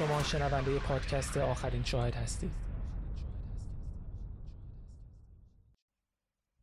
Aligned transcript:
شما 0.00 0.22
شنونده 0.22 0.78
پادکست 0.78 1.36
آخرین 1.36 1.84
شاهد 1.84 2.14
هستید. 2.14 2.50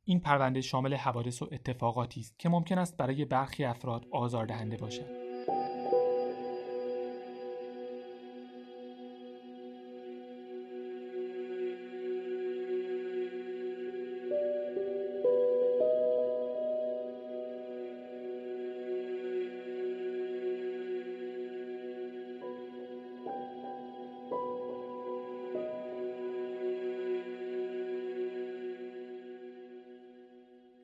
این 0.03 0.19
پرونده 0.19 0.61
شامل 0.61 0.93
حوادث 0.93 1.41
و 1.41 1.49
اتفاقاتی 1.51 2.19
است 2.19 2.39
که 2.39 2.49
ممکن 2.49 2.77
است 2.77 2.97
برای 2.97 3.25
برخی 3.25 3.65
افراد 3.65 4.05
آزاردهنده 4.11 4.77
باشد. 4.77 5.16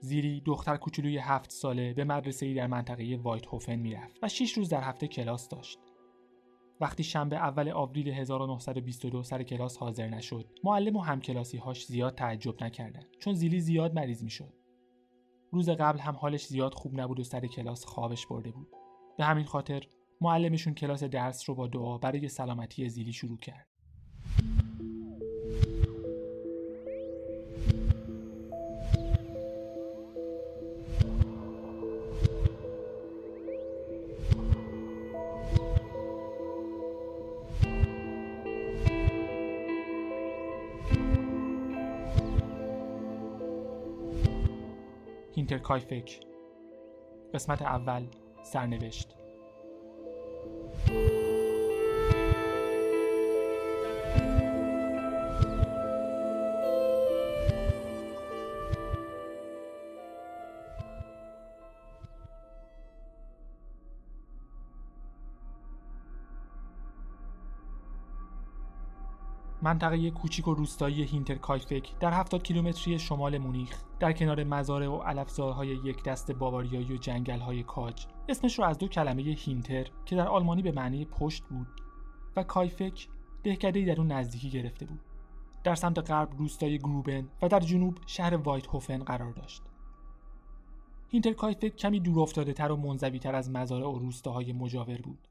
زیری 0.03 0.41
دختر 0.45 0.77
کوچولوی 0.77 1.17
هفت 1.17 1.51
ساله 1.51 1.93
به 1.93 2.03
مدرسه 2.03 2.53
در 2.53 2.67
منطقه 2.67 3.19
وایت 3.23 3.47
هوفن 3.47 3.75
می‌رفت 3.75 4.19
و 4.23 4.27
6 4.27 4.53
روز 4.53 4.69
در 4.69 4.81
هفته 4.81 5.07
کلاس 5.07 5.49
داشت. 5.49 5.79
وقتی 6.81 7.03
شنبه 7.03 7.35
اول 7.35 7.69
آوریل 7.69 8.07
1922 8.07 9.23
سر 9.23 9.43
کلاس 9.43 9.77
حاضر 9.77 10.07
نشد، 10.07 10.49
معلم 10.63 10.95
و 10.95 11.01
همکلاسی 11.01 11.57
هاش 11.57 11.85
زیاد 11.85 12.15
تعجب 12.15 12.63
نکردند 12.63 13.05
چون 13.19 13.33
زیلی 13.33 13.59
زیاد 13.59 13.93
مریض 13.93 14.23
می‌شد. 14.23 14.53
روز 15.51 15.69
قبل 15.69 15.99
هم 15.99 16.15
حالش 16.15 16.45
زیاد 16.45 16.73
خوب 16.73 16.99
نبود 16.99 17.19
و 17.19 17.23
سر 17.23 17.47
کلاس 17.47 17.85
خوابش 17.85 18.27
برده 18.27 18.51
بود. 18.51 18.67
به 19.17 19.23
همین 19.23 19.45
خاطر 19.45 19.83
معلمشون 20.21 20.73
کلاس 20.73 21.03
درس 21.03 21.49
رو 21.49 21.55
با 21.55 21.67
دعا 21.67 21.97
برای 21.97 22.27
سلامتی 22.27 22.89
زیلی 22.89 23.13
شروع 23.13 23.37
کرد. 23.37 23.67
هینترکایفک 45.35 46.19
قسمت 47.33 47.61
اول 47.61 48.07
سرنوشت. 48.43 49.22
منطقه 69.63 70.11
کوچیک 70.11 70.47
و 70.47 70.53
روستایی 70.53 71.03
هینترکایفک 71.03 71.99
در 71.99 72.13
70 72.13 72.43
کیلومتری 72.43 72.99
شمال 72.99 73.37
مونیخ 73.37 73.81
در 73.99 74.13
کنار 74.13 74.43
مزارع 74.43 74.87
و 74.87 74.97
علفزارهای 74.97 75.67
یک 75.67 76.03
دست 76.03 76.31
باواریایی 76.31 76.93
و 76.93 76.97
جنگل‌های 76.97 77.63
کاج. 77.63 78.05
اسمش 78.29 78.59
رو 78.59 78.65
از 78.65 78.77
دو 78.77 78.87
کلمه 78.87 79.21
hinter 79.21 79.87
که 80.05 80.15
در 80.15 80.27
آلمانی 80.27 80.61
به 80.61 80.71
معنی 80.71 81.05
پشت 81.05 81.43
بود 81.43 81.67
و 82.35 82.43
کایفک 82.43 83.07
دهکده‌ای 83.43 83.85
در 83.85 83.97
اون 83.97 84.11
نزدیکی 84.11 84.49
گرفته 84.49 84.85
بود. 84.85 84.99
در 85.63 85.75
سمت 85.75 86.11
غرب 86.11 86.29
روستای 86.37 86.77
گروبن 86.77 87.27
و 87.41 87.47
در 87.47 87.59
جنوب 87.59 87.97
شهر 88.05 88.35
وایت 88.35 88.67
هوفن 88.67 89.03
قرار 89.03 89.31
داشت. 89.31 89.61
هینترکایفک 91.09 91.75
کمی 91.75 91.99
دور 91.99 92.27
تر 92.27 92.71
و 92.71 92.75
منزوی 92.75 93.19
تر 93.19 93.35
از 93.35 93.49
مزارع 93.49 93.87
و 93.87 93.99
روستاهای 93.99 94.53
مجاور 94.53 94.97
بود. 94.97 95.27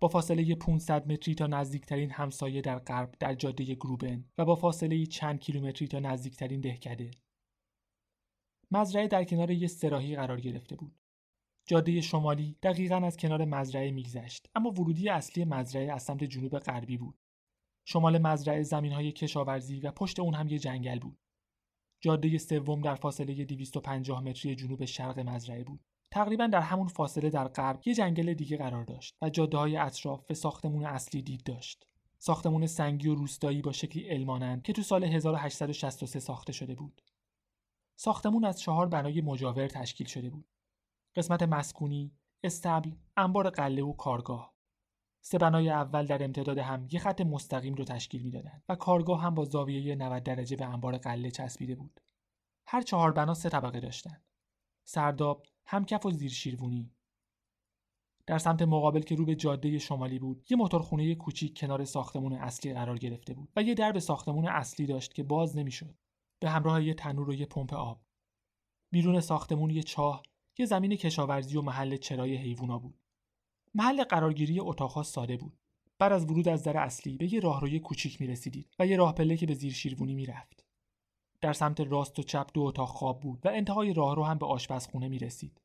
با 0.00 0.08
فاصله 0.08 0.54
500 0.54 1.12
متری 1.12 1.34
تا 1.34 1.46
نزدیکترین 1.46 2.10
همسایه 2.10 2.60
در 2.60 2.78
غرب 2.78 3.14
در 3.20 3.34
جاده 3.34 3.64
گروبن 3.64 4.24
و 4.38 4.44
با 4.44 4.56
فاصله 4.56 5.06
چند 5.06 5.40
کیلومتری 5.40 5.88
تا 5.88 5.98
نزدیکترین 5.98 6.60
دهکده. 6.60 7.10
مزرعه 8.70 9.08
در 9.08 9.24
کنار 9.24 9.50
یک 9.50 9.70
سه‌راهی 9.70 10.16
قرار 10.16 10.40
گرفته 10.40 10.76
بود. 10.76 10.98
جاده 11.66 12.00
شمالی 12.00 12.56
دقیقا 12.62 12.96
از 12.96 13.16
کنار 13.16 13.44
مزرعه 13.44 13.90
میگذشت 13.90 14.50
اما 14.54 14.70
ورودی 14.70 15.08
اصلی 15.08 15.44
مزرعه 15.44 15.92
از 15.92 16.02
سمت 16.02 16.24
جنوب 16.24 16.58
غربی 16.58 16.96
بود. 16.96 17.18
شمال 17.86 18.18
مزرعه 18.18 18.62
زمینهای 18.62 19.12
کشاورزی 19.12 19.80
و 19.80 19.90
پشت 19.90 20.20
اون 20.20 20.34
هم 20.34 20.48
یه 20.48 20.58
جنگل 20.58 20.98
بود. 20.98 21.18
جاده 22.00 22.38
سوم 22.38 22.80
در 22.80 22.94
فاصله 22.94 23.44
250 23.44 24.20
متری 24.20 24.54
جنوب 24.54 24.84
شرق 24.84 25.18
مزرعه 25.18 25.64
بود. 25.64 25.80
تقریبا 26.14 26.46
در 26.46 26.60
همون 26.60 26.88
فاصله 26.88 27.30
در 27.30 27.48
غرب 27.48 27.80
یه 27.86 27.94
جنگل 27.94 28.34
دیگه 28.34 28.56
قرار 28.56 28.84
داشت 28.84 29.16
و 29.22 29.30
جاده 29.30 29.56
های 29.58 29.76
اطراف 29.76 30.26
به 30.26 30.34
ساختمون 30.34 30.86
اصلی 30.86 31.22
دید 31.22 31.42
داشت. 31.42 31.86
ساختمون 32.18 32.66
سنگی 32.66 33.08
و 33.08 33.14
روستایی 33.14 33.62
با 33.62 33.72
شکلی 33.72 34.10
المانند 34.10 34.62
که 34.62 34.72
تو 34.72 34.82
سال 34.82 35.04
1863 35.04 36.20
ساخته 36.20 36.52
شده 36.52 36.74
بود. 36.74 37.02
ساختمون 37.96 38.44
از 38.44 38.60
چهار 38.60 38.88
بنای 38.88 39.20
مجاور 39.20 39.68
تشکیل 39.68 40.06
شده 40.06 40.30
بود. 40.30 40.48
قسمت 41.16 41.42
مسکونی، 41.42 42.12
استبل، 42.44 42.90
انبار 43.16 43.50
قله 43.50 43.82
و 43.82 43.92
کارگاه. 43.92 44.54
سه 45.20 45.38
بنای 45.38 45.70
اول 45.70 46.06
در 46.06 46.24
امتداد 46.24 46.58
هم 46.58 46.88
یه 46.90 47.00
خط 47.00 47.20
مستقیم 47.20 47.74
رو 47.74 47.84
تشکیل 47.84 48.22
می‌دادند 48.22 48.62
و 48.68 48.74
کارگاه 48.74 49.22
هم 49.22 49.34
با 49.34 49.44
زاویه 49.44 49.94
90 49.94 50.22
درجه 50.22 50.56
به 50.56 50.64
انبار 50.64 50.98
قله 50.98 51.30
چسبیده 51.30 51.74
بود. 51.74 52.00
هر 52.66 52.82
چهار 52.82 53.12
بنا 53.12 53.34
سه 53.34 53.48
طبقه 53.48 53.80
داشتند. 53.80 54.24
سرداب 54.84 55.46
همکف 55.66 56.06
و 56.06 56.10
زیر 56.10 56.30
شیروونی 56.30 56.90
در 58.26 58.38
سمت 58.38 58.62
مقابل 58.62 59.00
که 59.00 59.14
رو 59.14 59.24
به 59.24 59.34
جاده 59.34 59.78
شمالی 59.78 60.18
بود 60.18 60.46
یه 60.50 60.56
موتورخونه 60.56 61.14
کوچیک 61.14 61.58
کنار 61.58 61.84
ساختمون 61.84 62.32
اصلی 62.32 62.74
قرار 62.74 62.98
گرفته 62.98 63.34
بود 63.34 63.52
و 63.56 63.62
یه 63.62 63.74
درب 63.74 63.98
ساختمون 63.98 64.48
اصلی 64.48 64.86
داشت 64.86 65.14
که 65.14 65.22
باز 65.22 65.56
نمی‌شد. 65.56 65.94
به 66.40 66.50
همراه 66.50 66.84
یه 66.84 66.94
تنور 66.94 67.30
و 67.30 67.34
یه 67.34 67.46
پمپ 67.46 67.74
آب. 67.74 68.00
بیرون 68.90 69.20
ساختمون 69.20 69.70
یه 69.70 69.82
چاه 69.82 70.22
یه 70.58 70.66
زمین 70.66 70.96
کشاورزی 70.96 71.56
و 71.56 71.62
محل 71.62 71.96
چرای 71.96 72.36
حیوونا 72.36 72.78
بود. 72.78 73.00
محل 73.74 74.04
قرارگیری 74.04 74.60
اتاقها 74.60 75.02
ساده 75.02 75.36
بود. 75.36 75.58
بعد 75.98 76.12
از 76.12 76.24
ورود 76.24 76.48
از 76.48 76.62
در 76.62 76.76
اصلی 76.76 77.16
به 77.16 77.34
یه 77.34 77.40
راهروی 77.40 77.80
کوچیک 77.80 78.20
می 78.20 78.26
رسیدید 78.26 78.74
و 78.78 78.86
یه 78.86 78.96
راه 78.96 79.14
پله 79.14 79.36
که 79.36 79.46
به 79.46 79.54
زیر 79.54 79.72
شیروونی 79.72 80.14
می 80.14 80.26
رفت. 80.26 80.63
در 81.44 81.52
سمت 81.52 81.80
راست 81.80 82.18
و 82.18 82.22
چپ 82.22 82.50
دو 82.54 82.62
اتاق 82.62 82.88
خواب 82.88 83.20
بود 83.20 83.46
و 83.46 83.48
انتهای 83.48 83.92
راهرو 83.92 84.24
هم 84.24 84.38
به 84.38 84.46
آشپزخونه 84.46 85.08
می 85.08 85.18
رسید. 85.18 85.60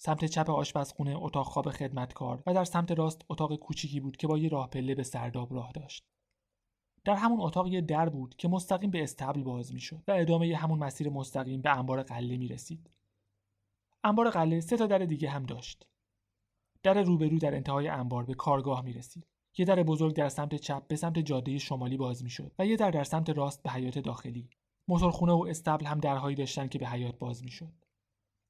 سمت 0.00 0.24
چپ 0.24 0.50
آشپزخونه 0.50 1.14
اتاق 1.16 1.46
خواب 1.46 1.70
خدمتکار 1.70 2.42
و 2.46 2.54
در 2.54 2.64
سمت 2.64 2.92
راست 2.92 3.22
اتاق 3.28 3.56
کوچیکی 3.56 4.00
بود 4.00 4.16
که 4.16 4.26
با 4.26 4.38
یه 4.38 4.48
راه 4.48 4.70
پله 4.70 4.94
به 4.94 5.02
سرداب 5.02 5.54
راه 5.54 5.72
داشت. 5.72 6.04
در 7.04 7.14
همون 7.14 7.40
اتاق 7.40 7.66
یه 7.66 7.80
در 7.80 8.08
بود 8.08 8.36
که 8.36 8.48
مستقیم 8.48 8.90
به 8.90 9.02
استبل 9.02 9.42
باز 9.42 9.72
می‌شد 9.74 10.04
و 10.08 10.12
ادامه 10.12 10.56
همون 10.56 10.78
مسیر 10.78 11.08
مستقیم 11.08 11.62
به 11.62 11.78
انبار 11.78 12.02
قله 12.02 12.36
می 12.36 12.48
رسید. 12.48 12.90
انبار 14.04 14.30
قله 14.30 14.60
سه 14.60 14.76
تا 14.76 14.86
در 14.86 14.98
دیگه 14.98 15.30
هم 15.30 15.42
داشت. 15.42 15.86
در 16.82 17.02
روبرو 17.02 17.38
در 17.38 17.54
انتهای 17.54 17.88
انبار 17.88 18.24
به 18.24 18.34
کارگاه 18.34 18.82
می 18.82 18.92
رسید. 18.92 19.26
یه 19.58 19.64
در 19.64 19.82
بزرگ 19.82 20.14
در 20.14 20.28
سمت 20.28 20.54
چپ 20.54 20.86
به 20.86 20.96
سمت 20.96 21.18
جاده 21.18 21.58
شمالی 21.58 21.96
باز 21.96 22.22
می‌شد 22.22 22.52
و 22.58 22.66
یه 22.66 22.76
در 22.76 22.90
در 22.90 23.04
سمت 23.04 23.30
راست 23.30 23.62
به 23.62 23.70
حیات 23.70 23.98
داخلی. 23.98 24.48
موتورخونه 24.88 25.32
و 25.32 25.46
استبل 25.48 25.86
هم 25.86 25.98
درهایی 25.98 26.36
داشتن 26.36 26.68
که 26.68 26.78
به 26.78 26.86
حیات 26.88 27.18
باز 27.18 27.44
می‌شد. 27.44 27.72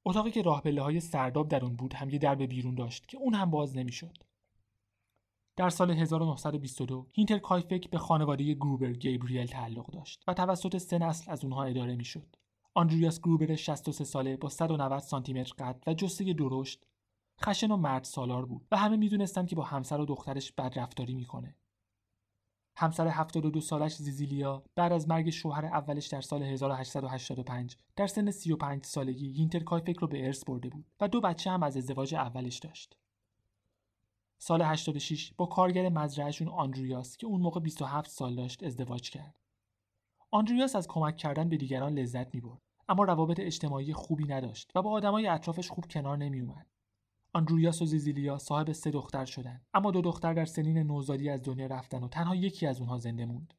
اتاقی 0.05 0.31
که 0.31 0.41
راه 0.41 0.63
های 0.79 0.99
سرداب 0.99 1.47
در 1.47 1.65
اون 1.65 1.75
بود 1.75 1.93
هم 1.93 2.09
یه 2.09 2.19
در 2.19 2.35
به 2.35 2.47
بیرون 2.47 2.75
داشت 2.75 3.07
که 3.07 3.17
اون 3.17 3.33
هم 3.33 3.51
باز 3.51 3.77
نمی‌شد. 3.77 4.17
در 5.55 5.69
سال 5.69 5.91
1922 5.91 7.07
هینتر 7.11 7.37
کایفک 7.37 7.89
به 7.89 7.97
خانواده 7.97 8.53
گروبر 8.53 8.93
گیبریل 8.93 9.45
تعلق 9.45 9.91
داشت 9.91 10.23
و 10.27 10.33
توسط 10.33 10.77
سه 10.77 10.97
نسل 10.97 11.31
از 11.31 11.43
اونها 11.43 11.63
اداره 11.63 11.95
می‌شد. 11.95 12.35
آندریاس 12.73 13.19
گروبر 13.19 13.55
63 13.55 14.03
ساله 14.03 14.37
با 14.37 14.49
190 14.49 14.99
سانتی 14.99 15.33
متر 15.33 15.53
قد 15.59 15.83
و 15.87 15.93
جسه 15.93 16.33
درشت 16.33 16.85
خشن 17.43 17.71
و 17.71 17.77
مرد 17.77 18.03
سالار 18.03 18.45
بود 18.45 18.67
و 18.71 18.77
همه 18.77 18.97
می‌دونستند 18.97 19.47
که 19.47 19.55
با 19.55 19.63
همسر 19.63 19.99
و 19.99 20.05
دخترش 20.05 20.51
بدرفتاری 20.51 21.15
می‌کنه. 21.15 21.55
همسر 22.75 23.07
72 23.07 23.61
سالش 23.61 23.95
زیزیلیا 23.95 24.63
بعد 24.75 24.91
از 24.91 25.09
مرگ 25.09 25.29
شوهر 25.29 25.65
اولش 25.65 26.07
در 26.07 26.21
سال 26.21 26.43
1885 26.43 27.77
در 27.95 28.07
سن 28.07 28.31
35 28.31 28.85
سالگی 28.85 29.31
هینتر 29.31 29.59
کایفک 29.59 29.97
رو 29.97 30.07
به 30.07 30.25
ارث 30.25 30.45
برده 30.45 30.69
بود 30.69 30.85
و 30.99 31.07
دو 31.07 31.21
بچه 31.21 31.51
هم 31.51 31.63
از 31.63 31.77
ازدواج 31.77 32.15
اولش 32.15 32.57
داشت. 32.57 32.97
سال 34.37 34.61
86 34.61 35.33
با 35.37 35.45
کارگر 35.45 35.89
مزرعهشون 35.89 36.47
آندریاس 36.47 37.17
که 37.17 37.27
اون 37.27 37.41
موقع 37.41 37.59
27 37.59 38.09
سال 38.09 38.35
داشت 38.35 38.63
ازدواج 38.63 39.09
کرد. 39.09 39.35
آندریاس 40.31 40.75
از 40.75 40.87
کمک 40.87 41.17
کردن 41.17 41.49
به 41.49 41.57
دیگران 41.57 41.93
لذت 41.93 42.35
می 42.35 42.41
برد 42.41 42.61
اما 42.89 43.03
روابط 43.03 43.39
اجتماعی 43.39 43.93
خوبی 43.93 44.25
نداشت 44.25 44.71
و 44.75 44.81
با 44.81 44.91
آدمای 44.91 45.27
اطرافش 45.27 45.69
خوب 45.69 45.85
کنار 45.85 46.17
نمی 46.17 46.41
اومد. 46.41 46.67
آندرویاس 47.33 47.81
و 47.81 47.85
زیزیلیا 47.85 48.37
صاحب 48.37 48.71
سه 48.71 48.91
دختر 48.91 49.25
شدند 49.25 49.65
اما 49.73 49.91
دو 49.91 50.01
دختر 50.01 50.33
در 50.33 50.45
سنین 50.45 50.77
نوزادی 50.77 51.29
از 51.29 51.43
دنیا 51.43 51.67
رفتن 51.67 52.03
و 52.03 52.07
تنها 52.07 52.35
یکی 52.35 52.67
از 52.67 52.79
اونها 52.79 52.97
زنده 52.97 53.25
موند 53.25 53.53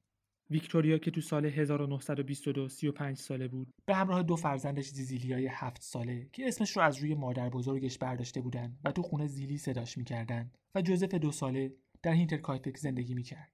ویکتوریا 0.51 0.99
که 0.99 1.11
تو 1.11 1.21
سال 1.21 1.47
1922 1.47 2.69
35 2.69 3.19
ساله 3.19 3.49
بود 3.49 3.75
به 3.87 3.95
همراه 3.95 4.23
دو 4.23 4.37
فرزندش 4.37 4.89
زیزیلیای 4.89 5.47
7 5.47 5.83
ساله 5.83 6.29
که 6.33 6.49
اسمش 6.49 6.77
رو 6.77 6.83
از 6.83 6.97
روی 6.97 7.15
مادر 7.15 7.49
بزرگش 7.49 7.99
برداشته 7.99 8.41
بودن 8.41 8.79
و 8.85 8.93
تو 8.93 9.03
خونه 9.03 9.27
زیلی 9.27 9.59
صداش 9.59 9.99
می‌کردن 9.99 10.51
و 10.75 10.83
جوزف 10.83 11.15
دو 11.15 11.33
ساله 11.33 11.73
در 12.03 12.13
هینترکایفک 12.13 12.77
زندگی 12.77 13.15
می‌کرد. 13.15 13.53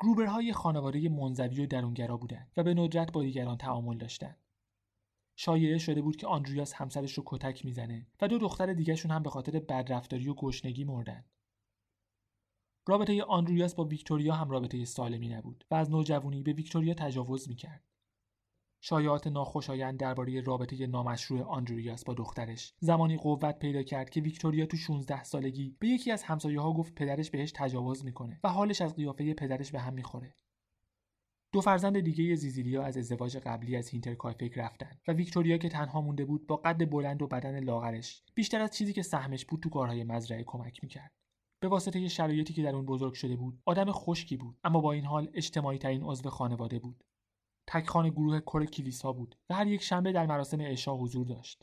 گروبرهای 0.00 0.52
خانواده 0.52 1.08
منزوی 1.08 1.62
و 1.62 1.66
درونگرا 1.66 2.16
بودند 2.16 2.50
و 2.56 2.62
به 2.62 2.74
ندرت 2.74 3.12
با 3.12 3.22
دیگران 3.22 3.56
تعامل 3.56 3.98
داشتند. 3.98 4.36
شایعه 5.42 5.78
شده 5.78 6.02
بود 6.02 6.16
که 6.16 6.26
آندریاس 6.26 6.72
همسرش 6.72 7.12
رو 7.12 7.22
کتک 7.26 7.64
می‌زنه 7.64 8.06
و 8.20 8.28
دو 8.28 8.38
دختر 8.38 8.72
دیگهشون 8.72 9.10
هم 9.10 9.22
به 9.22 9.30
خاطر 9.30 9.60
بدرفتاری 9.60 10.28
و 10.28 10.34
گشنگی 10.34 10.84
مردن. 10.84 11.24
رابطه 12.88 13.22
آندریاس 13.22 13.74
با 13.74 13.84
ویکتوریا 13.84 14.34
هم 14.34 14.50
رابطه 14.50 14.84
سالمی 14.84 15.28
نبود 15.28 15.64
و 15.70 15.74
از 15.74 15.90
نوجوانی 15.90 16.42
به 16.42 16.52
ویکتوریا 16.52 16.94
تجاوز 16.94 17.48
می‌کرد. 17.48 17.84
شایعات 18.80 19.26
ناخوشایند 19.26 20.00
درباره 20.00 20.40
رابطه 20.40 20.86
نامشروع 20.86 21.42
آندریاس 21.42 22.04
با 22.04 22.14
دخترش 22.14 22.74
زمانی 22.80 23.16
قوت 23.16 23.58
پیدا 23.58 23.82
کرد 23.82 24.10
که 24.10 24.20
ویکتوریا 24.20 24.66
تو 24.66 24.76
16 24.76 25.24
سالگی 25.24 25.76
به 25.78 25.88
یکی 25.88 26.10
از 26.10 26.22
همسایه 26.22 26.60
ها 26.60 26.72
گفت 26.72 26.94
پدرش 26.94 27.30
بهش 27.30 27.52
تجاوز 27.54 28.04
می‌کنه 28.04 28.40
و 28.44 28.48
حالش 28.48 28.80
از 28.80 28.96
قیافه 28.96 29.34
پدرش 29.34 29.70
به 29.70 29.78
هم 29.80 29.94
می‌خوره. 29.94 30.34
دو 31.52 31.60
فرزند 31.60 32.00
دیگه 32.00 32.34
زیزیلیا 32.34 32.82
از 32.82 32.96
ازدواج 32.96 33.36
قبلی 33.36 33.76
از 33.76 33.88
هینترکایفک 33.88 34.58
رفتن 34.58 34.98
و 35.08 35.12
ویکتوریا 35.12 35.58
که 35.58 35.68
تنها 35.68 36.00
مونده 36.00 36.24
بود 36.24 36.46
با 36.46 36.56
قد 36.56 36.90
بلند 36.90 37.22
و 37.22 37.26
بدن 37.26 37.64
لاغرش 37.64 38.22
بیشتر 38.34 38.60
از 38.60 38.70
چیزی 38.70 38.92
که 38.92 39.02
سهمش 39.02 39.44
بود 39.44 39.60
تو 39.60 39.68
کارهای 39.68 40.04
مزرعه 40.04 40.44
کمک 40.44 40.82
می‌کرد. 40.82 41.12
به 41.60 41.68
واسطه 41.68 42.08
شرایطی 42.08 42.52
که 42.52 42.62
در 42.62 42.74
اون 42.74 42.86
بزرگ 42.86 43.14
شده 43.14 43.36
بود 43.36 43.62
آدم 43.66 43.92
خشکی 43.92 44.36
بود 44.36 44.58
اما 44.64 44.80
با 44.80 44.92
این 44.92 45.04
حال 45.04 45.30
اجتماعی 45.34 45.78
ترین 45.78 46.02
عضو 46.02 46.30
خانواده 46.30 46.78
بود 46.78 47.04
تک‌خوان 47.68 48.08
گروه 48.08 48.40
کر 48.40 48.64
کلیسا 48.64 49.12
بود 49.12 49.36
و 49.50 49.54
هر 49.54 49.66
یک 49.66 49.82
شنبه 49.82 50.12
در 50.12 50.26
مراسم 50.26 50.60
عشا 50.60 50.96
حضور 50.96 51.26
داشت 51.26 51.62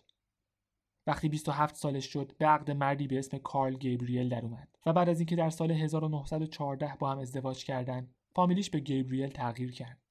وقتی 1.08 1.30
27 1.30 1.76
سالش 1.76 2.06
شد 2.06 2.32
به 2.38 2.46
عقد 2.46 2.72
مردی 2.72 3.08
به 3.08 3.20
اسم 3.20 3.38
کارل 3.38 3.74
گیبریل 3.74 4.30
در 4.30 4.46
اومد 4.46 4.68
و 4.86 4.94
بعد 4.94 5.10
از 5.10 5.20
اینکه 5.20 5.36
در 5.36 5.50
سال 5.50 5.72
1914 5.72 6.96
با 7.00 7.12
هم 7.12 7.20
ازدواج 7.20 7.66
کردند 7.66 8.16
فامیلیش 8.38 8.70
به 8.70 8.80
گیبریل 8.80 9.30
تغییر 9.30 9.72
کرد 9.72 10.02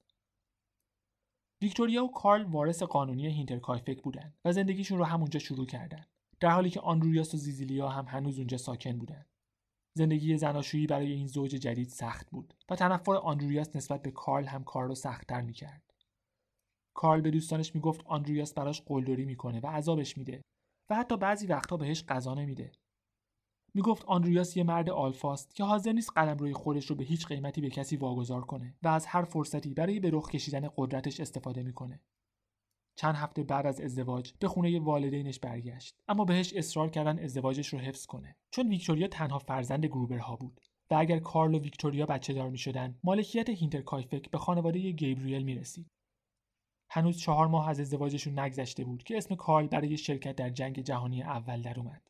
ویکتوریا 1.63 2.05
و 2.05 2.11
کارل 2.13 2.43
وارث 2.43 2.83
قانونی 2.83 3.27
هینترکایفک 3.27 4.03
بودند 4.03 4.39
و 4.45 4.53
زندگیشون 4.53 4.99
رو 4.99 5.05
همونجا 5.05 5.41
شروع 5.41 5.67
کردند 5.67 6.07
در 6.41 6.51
حالی 6.51 6.71
که 6.71 6.81
آندریاس 6.81 7.35
و 7.35 7.37
زیزیلیا 7.37 7.89
هم 7.89 8.05
هنوز 8.05 8.39
اونجا 8.39 8.59
ساکن 8.59 8.93
بودند 8.99 9.27
زندگی 9.97 10.37
زناشویی 10.37 10.87
برای 10.87 11.13
این 11.13 11.27
زوج 11.27 11.51
جدید 11.51 11.89
سخت 11.89 12.31
بود 12.31 12.55
و 12.71 12.77
تنفر 12.77 13.17
آندریاس 13.17 13.77
نسبت 13.77 14.03
به 14.03 14.11
کارل 14.11 14.45
هم 14.45 14.65
کار 14.65 14.87
رو 14.87 14.95
سختتر 14.95 15.41
می‌کرد. 15.41 15.95
کارل 16.95 17.21
به 17.21 17.31
دوستانش 17.31 17.75
می‌گفت 17.75 18.01
آندریاس 18.07 18.55
براش 18.55 18.83
قلدری 18.83 19.25
می‌کنه 19.25 19.61
و 19.61 19.67
عذابش 19.67 20.19
میده 20.19 20.43
و 20.91 20.97
حتی 20.97 21.17
بعضی 21.17 21.47
وقتها 21.47 21.77
بهش 21.77 22.05
غذا 22.05 22.35
نمیده. 22.35 22.73
می‌گفت 23.77 24.05
آندریاس 24.05 24.57
یه 24.57 24.65
مرد 24.65 24.91
آلفاست 24.91 25.55
که 25.55 25.65
حاضر 25.65 25.93
نیست 25.93 26.11
قلمروی 26.15 26.53
خودش 26.53 26.87
رو 26.87 26.97
به 26.97 27.05
هیچ 27.05 27.27
قیمتی 27.27 27.61
به 27.61 27.71
کسی 27.71 27.97
واگذار 27.97 28.41
کنه 28.41 28.75
و 28.83 28.89
از 28.89 29.07
هر 29.07 29.25
فرصتی 29.25 29.75
برای 29.75 30.01
به 30.01 30.11
رخ 30.13 30.31
کشیدن 30.31 30.69
قدرتش 30.77 31.21
استفاده 31.21 31.63
می‌کنه. 31.63 32.01
چند 32.95 33.15
هفته 33.15 33.43
بعد 33.43 33.67
از 33.67 33.81
ازدواج 33.81 34.33
به 34.39 34.49
خونه 34.49 34.81
والدینش 34.81 35.39
برگشت 35.39 35.97
اما 36.09 36.25
بهش 36.25 36.53
اصرار 36.53 36.91
کردن 36.91 37.19
ازدواجش 37.19 37.69
رو 37.69 37.79
حفظ 37.79 38.07
کنه 38.07 38.37
چون 38.51 38.69
ویکتوریا 38.69 39.09
تنها 39.09 39.39
فرزند 39.39 39.87
گروبرها 39.87 40.37
بود 40.37 40.61
و 40.91 40.95
اگر 40.95 41.19
کارل 41.19 41.55
و 41.55 41.59
ویکتوریا 41.59 42.07
بچه 42.07 42.33
دار 42.33 42.51
می 42.51 42.59
شدن 42.59 42.99
مالکیت 43.05 43.49
هینترکایفک 43.51 44.31
به 44.31 44.39
خانواده 44.39 44.91
گیبریل 44.91 45.43
می 45.43 45.55
رسید. 45.55 45.91
هنوز 46.91 47.19
چهار 47.19 47.47
ماه 47.47 47.69
از 47.69 47.81
ازدواجشون 47.81 48.39
نگذشته 48.39 48.85
بود 48.85 49.03
که 49.03 49.17
اسم 49.17 49.35
کارل 49.35 49.67
برای 49.67 49.97
شرکت 49.97 50.37
در 50.37 50.51
جنگ 50.51 50.81
جهانی 50.81 51.23
اول 51.23 51.63
در 51.63 51.81
اومد. 51.81 52.03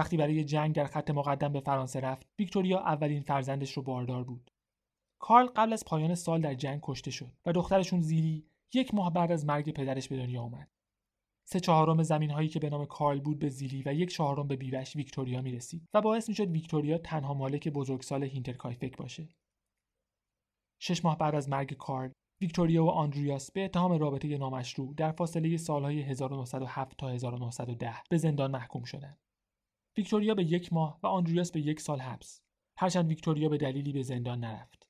وقتی 0.00 0.16
برای 0.16 0.44
جنگ 0.44 0.74
در 0.74 0.84
خط 0.84 1.10
مقدم 1.10 1.52
به 1.52 1.60
فرانسه 1.60 2.00
رفت 2.00 2.26
ویکتوریا 2.38 2.78
اولین 2.78 3.22
فرزندش 3.22 3.72
رو 3.72 3.82
باردار 3.82 4.24
بود 4.24 4.50
کارل 5.18 5.46
قبل 5.46 5.72
از 5.72 5.84
پایان 5.84 6.14
سال 6.14 6.40
در 6.40 6.54
جنگ 6.54 6.80
کشته 6.82 7.10
شد 7.10 7.32
و 7.46 7.52
دخترشون 7.52 8.00
زیلی 8.00 8.46
یک 8.74 8.94
ماه 8.94 9.12
بعد 9.12 9.32
از 9.32 9.46
مرگ 9.46 9.70
پدرش 9.70 10.08
به 10.08 10.16
دنیا 10.16 10.42
آمد. 10.42 10.68
سه 11.48 11.60
چهارم 11.60 12.02
زمین 12.02 12.30
هایی 12.30 12.48
که 12.48 12.60
به 12.60 12.70
نام 12.70 12.86
کارل 12.86 13.20
بود 13.20 13.38
به 13.38 13.48
زیلی 13.48 13.82
و 13.86 13.94
یک 13.94 14.10
چهارم 14.10 14.48
به 14.48 14.56
بیوه‌ش 14.56 14.96
ویکتوریا 14.96 15.42
می 15.42 15.52
رسید 15.52 15.88
و 15.94 16.00
باعث 16.00 16.28
می 16.28 16.34
شد 16.34 16.50
ویکتوریا 16.50 16.98
تنها 16.98 17.34
مالک 17.34 17.68
بزرگسال 17.68 18.24
هینترکایفک 18.24 18.96
باشه. 18.96 19.28
شش 20.82 21.04
ماه 21.04 21.18
بعد 21.18 21.34
از 21.34 21.48
مرگ 21.48 21.72
کارل، 21.72 22.10
ویکتوریا 22.40 22.84
و 22.84 22.90
آندریاس 22.90 23.52
به 23.52 23.64
اتهام 23.64 23.92
رابطه 23.92 24.38
نامشروع 24.38 24.94
در 24.94 25.12
فاصله 25.12 25.56
سالهای 25.56 26.02
1907 26.02 26.96
تا 26.96 27.08
1910 27.08 27.94
به 28.10 28.16
زندان 28.16 28.50
محکوم 28.50 28.84
شدند. 28.84 29.18
ویکتوریا 29.96 30.34
به 30.34 30.44
یک 30.44 30.72
ماه 30.72 31.00
و 31.02 31.06
آندریاس 31.06 31.52
به 31.52 31.60
یک 31.60 31.80
سال 31.80 32.00
حبس. 32.00 32.40
هرچند 32.76 33.08
ویکتوریا 33.08 33.48
به 33.48 33.58
دلیلی 33.58 33.92
به 33.92 34.02
زندان 34.02 34.40
نرفت. 34.40 34.86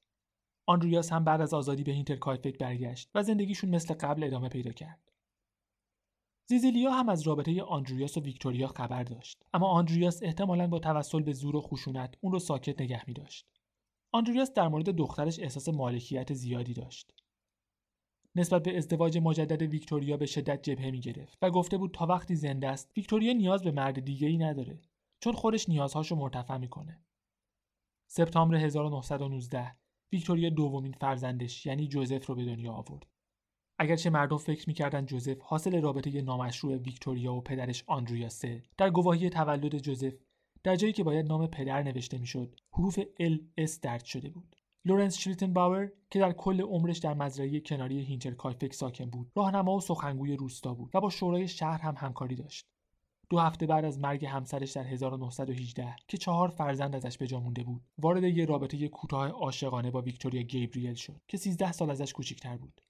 آندریاس 0.67 1.13
هم 1.13 1.25
بعد 1.25 1.41
از 1.41 1.55
آزادی 1.55 1.85
به 1.85 1.93
هینترکایفک 1.93 2.59
برگشت 2.59 3.11
و 3.15 3.23
زندگیشون 3.23 3.71
مثل 3.71 3.95
قبل 3.95 4.25
ادامه 4.25 4.49
پیدا 4.49 4.73
کرد. 4.73 5.13
زیزیلیا 6.47 6.91
هم 6.91 7.09
از 7.09 7.23
رابطه 7.23 7.63
آندریاس 7.63 8.17
و 8.17 8.21
ویکتوریا 8.21 8.67
خبر 8.67 9.03
داشت 9.03 9.43
اما 9.55 9.67
آندریاس 9.67 10.23
احتمالا 10.23 10.67
با 10.67 10.79
توسل 10.79 11.23
به 11.23 11.33
زور 11.33 11.57
و 11.57 11.61
خشونت 11.61 12.15
اون 12.21 12.33
رو 12.33 12.39
ساکت 12.39 12.81
نگه 12.81 13.03
می 13.07 13.15
داشت. 13.15 13.47
آندریاس 14.13 14.53
در 14.53 14.69
مورد 14.69 14.91
دخترش 14.91 15.41
احساس 15.41 15.69
مالکیت 15.69 16.33
زیادی 16.35 16.75
داشت. 16.75 17.15
نسبت 18.37 18.63
به 18.63 18.77
ازدواج 18.77 19.19
مجدد 19.19 19.63
ویکتوریا 19.63 20.17
به 20.17 20.27
شدت 20.27 20.63
جبهه 20.63 20.91
می 20.91 21.01
گرفت 21.01 21.39
و 21.43 21.51
گفته 21.51 21.79
بود 21.79 21.95
تا 21.95 22.07
وقتی 22.07 22.35
زنده 22.35 22.69
است 22.69 22.93
ویکتوریا 22.97 23.33
نیاز 23.33 23.63
به 23.63 23.71
مرد 23.71 24.01
دیگه 24.01 24.29
ای 24.29 24.39
نداره 24.39 24.81
چون 25.21 25.33
خودش 25.33 25.69
نیازهاشو 25.69 26.17
مرتفع 26.17 26.57
می‌کنه. 26.57 27.01
سپتامبر 28.11 28.57
1919 28.57 29.77
ویکتوریا 30.13 30.51
دومین 30.51 30.93
فرزندش 30.93 31.67
یعنی 31.67 31.89
جوزف 31.89 32.27
رو 32.27 32.35
به 32.35 32.45
دنیا 32.45 32.73
آورد. 32.73 33.07
اگرچه 33.79 34.11
مردم 34.11 34.37
فکر 34.37 34.69
می‌کردن 34.69 35.07
جوزف 35.07 35.41
حاصل 35.41 35.83
رابطه 35.83 36.23
نامشروع 36.23 36.77
ویکتوریا 36.77 37.35
و 37.35 37.41
پدرش 37.41 37.85
آندریاسه 37.87 38.63
در 38.79 38.91
گواهی 38.91 39.31
تولد 39.31 39.79
جوزف 39.79 40.15
در 40.63 40.77
جایی 40.77 40.93
که 40.93 41.05
باید 41.05 41.27
نام 41.27 41.47
پدر 41.47 41.83
نوشته 41.83 42.19
می‌شد 42.19 42.61
حروف 42.73 42.99
L 43.21 43.41
S 43.57 43.81
درج 43.81 44.05
شده 44.05 44.31
بود 44.31 44.57
لورنس 44.85 45.19
شلیتن 45.19 45.53
باور 45.53 45.93
که 46.11 46.19
در 46.19 46.33
کل 46.33 46.61
عمرش 46.61 46.99
در 46.99 47.15
مزرعه 47.15 47.61
کناری 47.61 48.01
هینترکایفک 48.01 48.75
ساکن 48.75 49.11
بود 49.11 49.33
راهنما 49.37 49.77
و 49.77 49.81
سخنگوی 49.81 50.37
روستا 50.37 50.75
بود 50.75 50.91
و 50.95 51.01
با 51.01 51.11
شورای 51.11 51.49
شهر 51.49 51.81
هم 51.81 51.95
همکاری 51.99 52.37
داشت 52.37 52.67
دو 53.31 53.39
هفته 53.39 53.67
بعد 53.67 53.85
از 53.85 53.99
مرگ 53.99 54.27
همسرش 54.27 54.73
در 54.73 54.85
1918 54.85 55.97
که 56.09 56.19
چهار 56.19 56.49
فرزند 56.49 56.97
ازش 56.97 57.19
به 57.19 57.27
جا 57.27 57.41
مونده 57.41 57.63
بود 57.63 57.83
وارد 57.99 58.25
یه 58.25 58.45
رابطه 58.45 58.89
کوتاه 58.89 59.29
عاشقانه 59.29 59.91
با 59.91 60.03
ویکتوریا 60.03 60.43
گیبریل 60.43 60.95
شد 60.95 61.21
که 61.29 61.37
13 61.37 61.73
سال 61.73 61.91
ازش 61.91 62.13
کوچکتر 62.13 62.57
بود. 62.57 62.81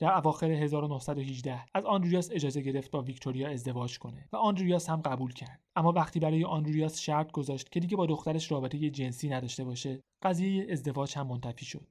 در 0.00 0.12
اواخر 0.12 0.50
1918 0.50 1.64
از 1.74 1.84
آندریاس 1.84 2.30
اجازه 2.32 2.60
گرفت 2.60 2.90
با 2.90 3.02
ویکتوریا 3.02 3.48
ازدواج 3.50 3.98
کنه 3.98 4.28
و 4.32 4.36
آندریاس 4.36 4.90
هم 4.90 5.00
قبول 5.00 5.32
کرد. 5.32 5.62
اما 5.76 5.92
وقتی 5.92 6.20
برای 6.20 6.44
آندریاس 6.44 7.00
شرط 7.00 7.32
گذاشت 7.32 7.72
که 7.72 7.80
دیگه 7.80 7.96
با 7.96 8.06
دخترش 8.06 8.52
رابطه 8.52 8.90
جنسی 8.90 9.28
نداشته 9.28 9.64
باشه 9.64 10.02
قضیه 10.22 10.66
ازدواج 10.72 11.18
هم 11.18 11.26
منتفی 11.26 11.64
شد. 11.64 11.88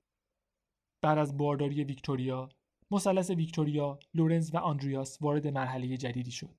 بعد 1.03 1.17
از 1.17 1.37
بارداری 1.37 1.83
ویکتوریا 1.83 2.49
مثلث 2.91 3.29
ویکتوریا 3.29 3.99
لورنز 4.13 4.55
و 4.55 4.57
آندریاس 4.57 5.21
وارد 5.21 5.47
مرحله 5.47 5.97
جدیدی 5.97 6.31
شد. 6.31 6.55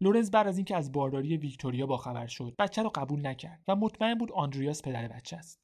لورنز 0.00 0.30
بعد 0.30 0.46
از 0.46 0.58
اینکه 0.58 0.76
از 0.76 0.92
بارداری 0.92 1.36
ویکتوریا 1.36 1.86
باخبر 1.86 2.26
شد 2.26 2.54
بچه 2.58 2.82
رو 2.82 2.90
قبول 2.94 3.26
نکرد 3.26 3.62
و 3.68 3.76
مطمئن 3.76 4.14
بود 4.14 4.32
آندریاس 4.32 4.82
پدر 4.82 5.08
بچه 5.08 5.36
است. 5.36 5.60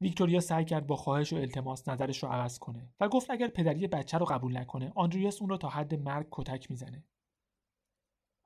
ویکتوریا 0.00 0.40
سعی 0.40 0.64
کرد 0.64 0.86
با 0.86 0.96
خواهش 0.96 1.32
و 1.32 1.36
التماس 1.36 1.88
نظرش 1.88 2.22
رو 2.22 2.28
عوض 2.28 2.58
کنه 2.58 2.88
و 3.00 3.08
گفت 3.08 3.30
اگر 3.30 3.48
پدری 3.48 3.86
بچه 3.86 4.18
رو 4.18 4.26
قبول 4.26 4.56
نکنه 4.58 4.92
آندریاس 4.94 5.40
اون 5.40 5.50
رو 5.50 5.56
تا 5.56 5.68
حد 5.68 5.94
مرگ 5.94 6.26
کتک 6.30 6.70
می‌زنه. 6.70 7.04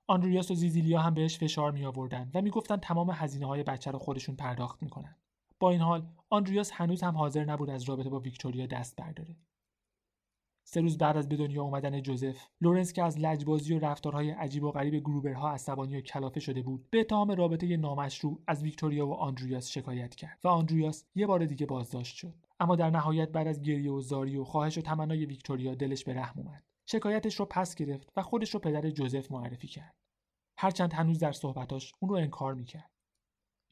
آندریاس 0.07 0.51
و 0.51 0.55
زیزیلیا 0.55 1.01
هم 1.01 1.15
بهش 1.15 1.39
فشار 1.39 1.73
می 1.73 1.85
آوردن 1.85 2.31
و 2.35 2.43
می‌گفتن 2.43 2.77
تمام 2.77 3.11
هزینه 3.11 3.47
های 3.47 3.63
بچه 3.63 3.91
رو 3.91 3.99
خودشون 3.99 4.37
پرداخت 4.37 4.83
می‌کنن. 4.83 5.17
با 5.61 5.71
این 5.71 5.81
حال 5.81 6.07
آندریاس 6.31 6.71
هنوز 6.73 7.03
هم 7.03 7.17
حاضر 7.17 7.45
نبود 7.45 7.71
از 7.71 7.83
رابطه 7.83 8.11
با 8.11 8.19
ویکتوریا 8.19 8.67
دست 8.67 8.97
برداره. 8.97 9.37
سه 10.71 10.81
روز 10.81 10.99
بعد 10.99 11.17
از 11.17 11.29
به 11.29 11.37
دنیا 11.37 11.65
آمدن 11.65 12.03
جوزف 12.03 12.47
لورنس 12.61 12.93
که 12.93 13.03
از 13.03 13.19
لجبازی 13.19 13.75
و 13.75 13.79
رفتارهای 13.79 14.31
عجیب 14.31 14.65
و 14.65 14.71
غریب 14.71 14.95
گروبرها 14.95 15.51
عصبانی 15.51 15.97
و 15.97 16.01
کلافه 16.01 16.41
شده 16.41 16.63
بود 16.63 16.91
به 16.91 17.01
اتهام 17.01 17.31
رابطه 17.31 17.77
نامشروع 17.77 18.43
از 18.47 18.63
ویکتوریا 18.63 19.07
و 19.07 19.13
آندریاس 19.15 19.69
شکایت 19.69 20.15
کرد 20.15 20.39
و 20.45 20.49
آندریاس 20.49 21.05
یه 21.15 21.27
بار 21.27 21.45
دیگه 21.45 21.67
بازداشت 21.67 22.17
شد. 22.17 22.35
اما 22.61 22.77
در 22.77 22.91
نهایت 22.91 23.29
بعد 23.29 23.47
از 23.47 23.63
گریه 23.63 23.91
و 23.91 24.01
زاری 24.01 24.37
و 24.37 24.45
خواهش 24.45 24.79
و 24.79 24.81
تمنای 24.81 25.27
ویکتوریا 25.27 25.75
دلش 25.75 26.05
به 26.05 26.15
رحم 26.15 26.41
اومد. 26.41 26.65
شکایتش 26.87 27.35
رو 27.35 27.47
پس 27.47 27.75
گرفت 27.75 28.13
و 28.17 28.23
خودش 28.23 28.55
رو 28.55 28.61
پدر 28.61 28.91
جوزف 28.91 29.33
معرفی 29.33 29.69
کرد. 29.69 29.95
هرچند 30.59 30.93
هنوز 30.93 31.19
در 31.19 31.33
صحبتاش 31.33 31.93
اون 32.01 32.11
رو 32.11 32.17
انکار 32.17 32.55
می‌کرد. 32.55 32.91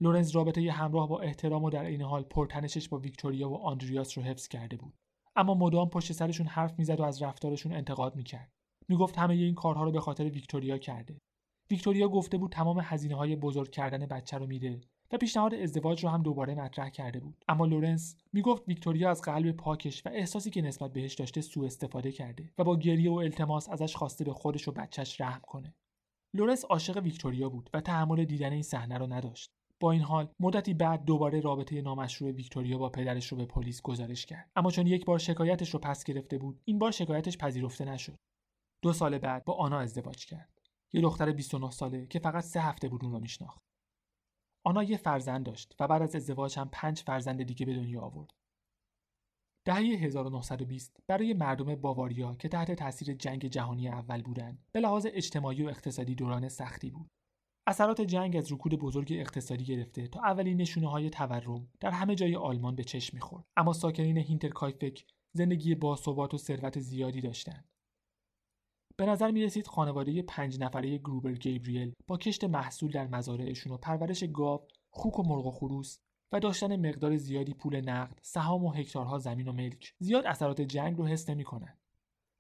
لورنز 0.01 0.31
رابطه 0.31 0.73
همراه 0.73 1.09
با 1.09 1.21
احترام 1.21 1.65
و 1.65 1.71
در 1.71 1.85
عین 1.85 2.03
حال 2.03 2.23
پرتنشش 2.23 2.89
با 2.89 2.99
ویکتوریا 2.99 3.51
و 3.51 3.57
آندریاس 3.57 4.19
رو 4.19 4.25
حفظ 4.25 4.49
کرده 4.49 4.77
بود. 4.77 4.95
اما 5.37 5.55
مدام 5.55 5.89
پشت 5.89 6.13
سرشون 6.13 6.47
حرف 6.47 6.79
می‌زد 6.79 7.01
و 7.01 7.03
از 7.03 7.23
رفتارشون 7.23 7.73
انتقاد 7.73 8.17
می‌کرد. 8.17 8.53
می‌گفت 8.89 9.19
همه 9.19 9.35
این 9.35 9.55
کارها 9.55 9.85
رو 9.85 9.93
به 9.93 10.01
خاطر 10.01 10.25
ویکتوریا 10.25 10.79
کرده. 10.79 11.19
ویکتوریا 11.71 12.09
گفته 12.09 12.39
بود 12.39 12.53
تمام 12.53 12.81
هزینه 12.83 13.15
های 13.15 13.37
بزرگ 13.37 13.71
کردن 13.71 14.07
بچه 14.07 14.39
رو 14.39 14.47
میده 14.47 14.81
و 15.13 15.17
پیشنهاد 15.17 15.55
ازدواج 15.55 16.05
رو 16.05 16.11
هم 16.11 16.23
دوباره 16.23 16.55
مطرح 16.55 16.89
کرده 16.89 17.21
بود. 17.21 17.45
اما 17.49 17.67
لورنس 17.67 18.17
می‌گفت 18.33 18.69
ویکتوریا 18.69 19.11
از 19.11 19.23
قلب 19.23 19.53
پاکش 19.53 20.07
و 20.07 20.09
احساسی 20.09 20.51
که 20.51 20.63
نسبت 20.63 20.93
بهش 20.93 21.15
داشته 21.15 21.41
سوء 21.41 21.67
استفاده 21.67 22.13
کرده 22.13 22.53
و 22.59 22.65
با 22.65 22.77
گریه 22.77 23.11
و 23.11 23.15
التماس 23.15 23.69
ازش 23.69 23.97
خواسته 23.97 24.25
به 24.25 24.33
خودش 24.33 24.69
و 24.69 24.73
بچهش 24.73 25.21
رحم 25.21 25.41
کنه. 25.41 25.75
لورنس 26.35 26.65
عاشق 26.65 26.97
ویکتوریا 26.97 27.49
بود 27.49 27.71
و 27.75 27.81
تحمل 27.81 28.25
دیدن 28.25 28.53
این 28.53 28.63
صحنه 28.63 28.99
رو 28.99 29.07
نداشت. 29.13 29.56
با 29.81 29.93
این 29.93 30.03
حال 30.03 30.29
مدتی 30.41 30.75
بعد 30.75 31.05
دوباره 31.05 31.41
رابطه 31.41 31.83
نامشروع 31.83 32.31
ویکتوریا 32.31 32.79
با 32.79 32.89
پدرش 32.89 33.29
رو 33.29 33.39
به 33.39 33.47
پلیس 33.47 33.83
گزارش 33.83 34.27
کرد. 34.27 34.51
اما 34.57 34.71
چون 34.71 34.87
یک 34.87 35.05
بار 35.05 35.19
شکایتش 35.19 35.71
رو 35.71 35.81
پس 35.81 36.05
گرفته 36.05 36.39
بود 36.39 36.61
این 36.65 36.79
بار 36.79 36.91
شکایتش 36.91 37.39
پذیرفته 37.39 37.85
نشد. 37.85 38.17
دو 38.83 38.93
سال 38.93 39.19
بعد 39.19 39.45
با 39.45 39.55
آنا 39.55 39.79
ازدواج 39.79 40.27
کرد. 40.27 40.61
یه 40.93 41.01
دختر 41.01 41.33
29 41.33 41.71
ساله 41.71 42.07
که 42.07 42.19
فقط 42.19 42.45
سه 42.45 42.61
هفته 42.61 42.89
بود 42.89 43.05
اون 43.05 43.13
رو 43.13 43.21
میشناخت. 43.21 43.59
آنا 44.65 44.83
یه 44.83 44.97
فرزند 44.97 45.47
داشت 45.47 45.75
و 45.81 45.89
بعد 45.89 46.03
از 46.03 46.17
ازدواج 46.17 46.59
هم 46.59 46.69
پنج 46.73 47.03
فرزند 47.03 47.43
دیگه 47.43 47.67
به 47.67 47.75
دنیا 47.75 48.01
آورد. 48.01 48.31
دهه 49.67 49.79
1920 49.79 50.97
برای 51.07 51.35
مردم 51.35 51.75
باواریا 51.75 52.35
که 52.35 52.49
تحت 52.49 52.73
تاثیر 52.73 53.15
جنگ 53.15 53.47
جهانی 53.47 53.89
اول 53.89 54.23
بودند 54.23 54.67
به 54.73 54.81
لحاظ 54.81 55.07
اجتماعی 55.11 55.63
و 55.63 55.69
اقتصادی 55.69 56.15
دوران 56.15 56.49
سختی 56.49 56.91
بود. 56.91 57.11
اثرات 57.67 58.01
جنگ 58.01 58.37
از 58.37 58.53
رکود 58.53 58.75
بزرگ 58.75 59.13
اقتصادی 59.13 59.65
گرفته 59.65 60.09
تا 60.09 60.21
اولین 60.21 60.57
نشونه 60.57 60.91
های 60.91 61.11
تورم 61.11 61.69
در 61.81 61.91
همه 61.91 62.15
جای 62.15 62.37
آلمان 62.37 62.77
به 62.77 62.85
چشم 62.85 63.17
می‌خورد 63.17 63.45
اما 63.57 63.73
ساکنین 63.73 64.19
هینترکایفک 64.19 65.05
زندگی 65.33 65.75
باثبات 65.75 66.35
و 66.35 66.39
ثروت 66.39 66.81
زیادی 66.81 67.21
داشتند 67.21 67.69
به 68.97 69.07
نظر 69.07 69.31
می 69.31 69.43
رسید 69.43 69.67
خانواده 69.67 70.23
پنج 70.23 70.61
نفره 70.61 70.99
گروبر 70.99 71.33
گیبریل 71.33 71.93
با 72.07 72.17
کشت 72.17 72.45
محصول 72.45 72.91
در 72.91 73.07
مزارعشون 73.07 73.73
و 73.73 73.77
پرورش 73.77 74.25
گاو، 74.25 74.67
خوک 74.91 75.19
و 75.19 75.23
مرغ 75.23 75.47
و 75.47 75.51
خروس 75.51 75.99
و 76.33 76.41
داشتن 76.41 76.89
مقدار 76.89 77.17
زیادی 77.17 77.55
پول 77.55 77.81
نقد، 77.81 78.19
سهام 78.23 78.65
و 78.65 78.73
هکتارها 78.73 79.19
زمین 79.19 79.49
و 79.49 79.53
ملک 79.53 79.95
زیاد 79.99 80.27
اثرات 80.27 80.61
جنگ 80.61 80.99
رو 80.99 81.07
حس 81.07 81.31
کنند. 81.31 81.79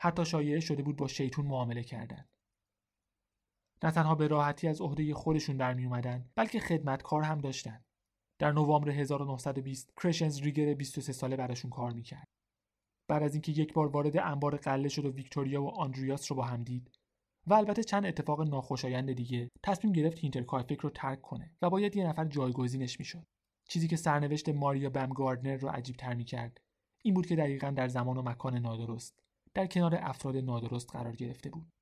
حتی 0.00 0.24
شایعه 0.24 0.60
شده 0.60 0.82
بود 0.82 0.96
با 0.96 1.08
شیطون 1.08 1.46
معامله 1.46 1.82
کردند. 1.82 2.28
نه 3.82 3.90
تنها 3.90 4.14
به 4.14 4.28
راحتی 4.28 4.68
از 4.68 4.80
عهده 4.80 5.14
خودشون 5.14 5.56
در 5.56 5.74
می 5.74 5.84
اومدن 5.84 6.24
بلکه 6.34 6.60
خدمتکار 6.60 7.22
هم 7.22 7.38
داشتن. 7.38 7.82
در 8.38 8.52
نوامبر 8.52 8.90
1920 8.90 9.92
کرشنز 10.02 10.40
ریگر 10.40 10.74
23 10.74 11.12
ساله 11.12 11.36
براشون 11.36 11.70
کار 11.70 11.92
می‌کرد. 11.92 12.26
بعد 13.08 13.22
از 13.22 13.34
اینکه 13.34 13.52
یک 13.52 13.72
بار 13.72 13.86
وارد 13.86 14.16
انبار 14.16 14.56
غله 14.56 14.88
شد 14.88 15.04
و 15.04 15.10
ویکتوریا 15.10 15.62
و 15.62 15.68
آندریاس 15.68 16.32
رو 16.32 16.36
با 16.36 16.44
هم 16.44 16.62
دید 16.62 16.90
و 17.46 17.54
البته 17.54 17.84
چند 17.84 18.06
اتفاق 18.06 18.42
ناخوشایند 18.48 19.12
دیگه 19.12 19.50
تصمیم 19.62 19.92
گرفت 19.92 20.18
هینترکایفک 20.18 20.78
رو 20.80 20.90
ترک 20.90 21.22
کنه 21.22 21.50
و 21.62 21.70
باید 21.70 21.96
یه 21.96 22.06
نفر 22.06 22.24
جایگزینش 22.24 22.98
می‌شد 22.98 23.26
چیزی 23.68 23.88
که 23.88 23.96
سرنوشت 23.96 24.48
ماریا 24.48 24.90
بم 24.90 25.09
گاردنر 25.09 25.56
رو 25.56 25.68
عجیب 25.68 25.96
تر 25.96 26.14
می‌کرد 26.14 26.60
این 27.04 27.14
بود 27.14 27.26
که 27.26 27.36
دقیقا 27.36 27.70
در 27.70 27.88
زمان 27.88 28.16
و 28.16 28.22
مکان 28.22 28.56
نادرست 28.56 29.18
در 29.54 29.66
کنار 29.66 29.98
افراد 30.00 30.36
نادرست 30.36 30.92
قرار 30.92 31.16
گرفته 31.16 31.50
بود 31.50 31.72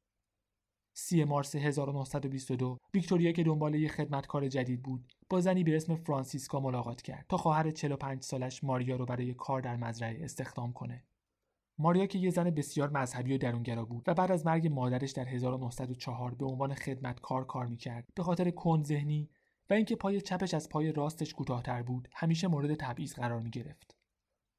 سی 0.97 1.25
مارس 1.25 1.55
1922 1.55 2.79
ویکتوریا 2.95 3.33
که 3.33 3.43
دنبال 3.43 3.75
یه 3.75 3.89
خدمتکار 3.89 4.49
جدید 4.49 4.83
بود 4.83 5.13
با 5.31 5.41
زنی 5.41 5.65
به 5.65 5.77
اسم 5.77 5.95
فرانسیسکا 5.95 6.61
ملاقات 6.61 7.03
کرد 7.03 7.27
تا 7.29 7.37
خواهر 7.37 7.71
45 7.71 8.23
سالش 8.23 8.65
ماریا 8.65 8.97
رو 8.97 9.07
برای 9.07 9.35
کار 9.35 9.61
در 9.61 9.77
مزرعه 9.77 10.25
استخدام 10.25 10.73
کنه 10.73 11.05
ماریا 11.79 12.07
که 12.07 12.19
یه 12.19 12.31
زن 12.31 12.51
بسیار 12.51 12.91
مذهبی 12.91 13.35
و 13.35 13.39
درونگرا 13.39 13.85
بود 13.85 14.05
و 14.07 14.15
بعد 14.15 14.33
از 14.33 14.47
مرگ 14.47 14.67
مادرش 14.67 15.11
در 15.11 15.29
1904 15.29 16.35
به 16.35 16.47
عنوان 16.47 16.75
خدمتکار 16.75 17.47
کار 17.47 17.67
می‌کرد 17.67 18.09
به 18.15 18.23
خاطر 18.23 18.51
کند 18.51 18.85
ذهنی 18.85 19.31
و 19.71 19.75
اینکه 19.75 19.97
پای 19.97 20.21
چپش 20.21 20.55
از 20.55 20.69
پای 20.69 20.93
راستش 20.93 21.35
کوتاهتر 21.35 21.83
بود 21.83 22.09
همیشه 22.15 22.49
مورد 22.49 22.75
تبعیض 22.75 23.15
قرار 23.15 23.41
می 23.41 23.51
گرفت. 23.51 23.94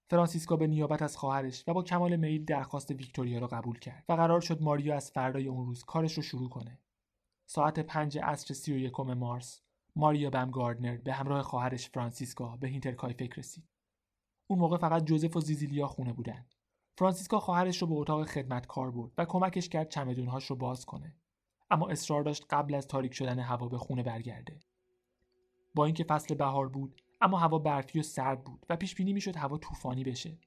فرانسیسکا 0.09 0.55
به 0.55 0.67
نیابت 0.67 1.01
از 1.01 1.17
خواهرش 1.17 1.63
و 1.67 1.73
با 1.73 1.83
کمال 1.83 2.15
میل 2.15 2.45
درخواست 2.45 2.91
ویکتوریا 2.91 3.39
را 3.39 3.47
قبول 3.47 3.79
کرد 3.79 4.05
و 4.09 4.13
قرار 4.13 4.41
شد 4.41 4.61
ماریا 4.61 4.95
از 4.95 5.11
فردای 5.11 5.47
اون 5.47 5.65
روز 5.65 5.83
کارش 5.83 6.13
رو 6.13 6.23
شروع 6.23 6.49
کنه. 6.49 6.79
ساعت 7.45 7.79
پنج 7.79 8.17
عصر 8.17 8.53
سی 8.53 8.73
و 8.73 8.77
یکم 8.77 9.13
مارس 9.13 9.61
ماریا 9.95 10.29
بم 10.29 10.51
گاردنر 10.51 10.97
به 10.97 11.13
همراه 11.13 11.41
خواهرش 11.41 11.89
فرانسیسکا 11.89 12.57
به 12.57 12.67
هینترکایفک 12.67 13.39
رسید. 13.39 13.63
اون 14.47 14.59
موقع 14.59 14.77
فقط 14.77 15.05
جوزف 15.05 15.35
و 15.35 15.41
زیزیلیا 15.41 15.87
خونه 15.87 16.13
بودن. 16.13 16.45
فرانسیسکا 16.97 17.39
خواهرش 17.39 17.81
رو 17.81 17.87
به 17.87 17.95
اتاق 17.95 18.25
خدمت 18.25 18.67
کار 18.67 18.91
برد 18.91 19.11
و 19.17 19.25
کمکش 19.25 19.69
کرد 19.69 19.89
چمدونهاش 19.89 20.45
رو 20.45 20.55
باز 20.55 20.85
کنه. 20.85 21.15
اما 21.71 21.87
اصرار 21.89 22.23
داشت 22.23 22.45
قبل 22.49 22.75
از 22.75 22.87
تاریک 22.87 23.13
شدن 23.13 23.39
هوا 23.39 23.67
به 23.67 23.77
خونه 23.77 24.03
برگرده. 24.03 24.59
با 25.75 25.85
اینکه 25.85 26.03
فصل 26.03 26.35
بهار 26.35 26.69
بود 26.69 27.01
اما 27.21 27.37
هوا 27.37 27.59
برفی 27.59 27.99
و 27.99 28.03
سرد 28.03 28.43
بود 28.43 28.65
و 28.69 28.75
پیش 28.75 28.95
بینی 28.95 29.13
می‌شد 29.13 29.35
هوا 29.35 29.57
طوفانی 29.57 30.03
بشه. 30.03 30.37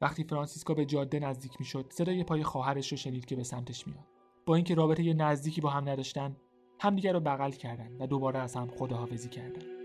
وقتی 0.00 0.24
فرانسیسکا 0.24 0.74
به 0.74 0.84
جاده 0.84 1.18
نزدیک 1.18 1.52
می‌شد 1.58 1.92
صدای 1.92 2.24
پای 2.24 2.42
خواهرش 2.42 2.92
رو 2.92 2.96
شنید 2.96 3.24
که 3.24 3.36
به 3.36 3.44
سمتش 3.44 3.86
میاد. 3.86 4.06
با 4.46 4.54
اینکه 4.54 4.74
رابطه 4.74 5.14
نزدیکی 5.14 5.60
با 5.60 5.70
هم 5.70 5.88
نداشتن 5.88 6.36
همدیگر 6.80 7.12
رو 7.12 7.20
بغل 7.20 7.50
کردن 7.50 7.96
و 8.00 8.06
دوباره 8.06 8.38
از 8.40 8.56
هم 8.56 8.70
خداحافظی 8.70 9.28
کردن. 9.28 9.79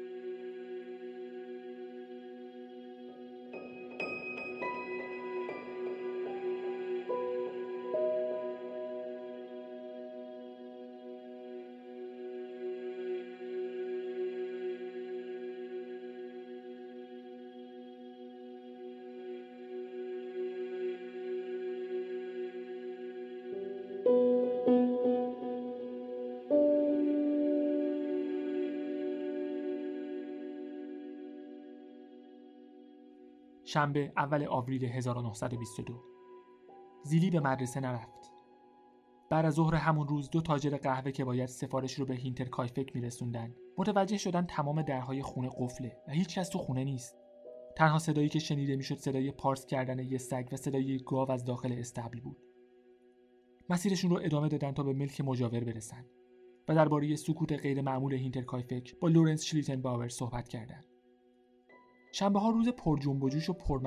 شنبه 33.75 34.13
اول 34.17 34.45
آوریل 34.47 34.85
1922 34.85 36.03
زیلی 37.03 37.29
به 37.29 37.39
مدرسه 37.39 37.79
نرفت. 37.79 38.31
بعد 39.29 39.45
از 39.45 39.53
ظهر 39.53 39.75
همون 39.75 40.07
روز 40.07 40.29
دو 40.29 40.41
تاجر 40.41 40.77
قهوه 40.77 41.11
که 41.11 41.25
باید 41.25 41.49
سفارش 41.49 41.93
رو 41.93 42.05
به 42.05 42.15
هینتر 42.15 42.45
کایفک 42.45 42.95
میرسوندن 42.95 43.55
متوجه 43.77 44.17
شدن 44.17 44.45
تمام 44.45 44.81
درهای 44.81 45.21
خونه 45.21 45.49
قفله 45.59 45.97
و 46.07 46.11
هیچ 46.11 46.39
کس 46.39 46.49
تو 46.49 46.59
خونه 46.59 46.83
نیست. 46.83 47.15
تنها 47.77 47.99
صدایی 47.99 48.29
که 48.29 48.39
شنیده 48.39 48.75
می‌شد 48.75 48.97
صدای 48.97 49.31
پارس 49.31 49.65
کردن 49.65 49.99
یه 49.99 50.17
سگ 50.17 50.47
و 50.51 50.55
صدای 50.55 50.99
گاو 51.05 51.31
از 51.31 51.45
داخل 51.45 51.71
اصطبل 51.71 52.19
بود. 52.19 52.37
مسیرشون 53.69 54.11
رو 54.11 54.19
ادامه 54.23 54.47
دادن 54.47 54.71
تا 54.71 54.83
به 54.83 54.93
ملک 54.93 55.21
مجاور 55.21 55.63
برسن 55.63 56.05
و 56.67 56.75
درباره 56.75 57.15
سکوت 57.15 57.51
غیر 57.51 57.81
معمول 57.81 58.13
هینتر 58.13 58.41
کایفک 58.41 58.99
با 58.99 59.07
لورنس 59.07 59.43
شلیتن 59.43 59.81
باور 59.81 60.09
صحبت 60.09 60.47
کردند 60.47 60.94
شنبه 62.17 62.39
ها 62.39 62.49
روز 62.49 62.69
پر 62.69 62.99
جنب 62.99 63.23
و 63.23 63.29
جوش 63.29 63.49
و 63.49 63.53
پر 63.53 63.79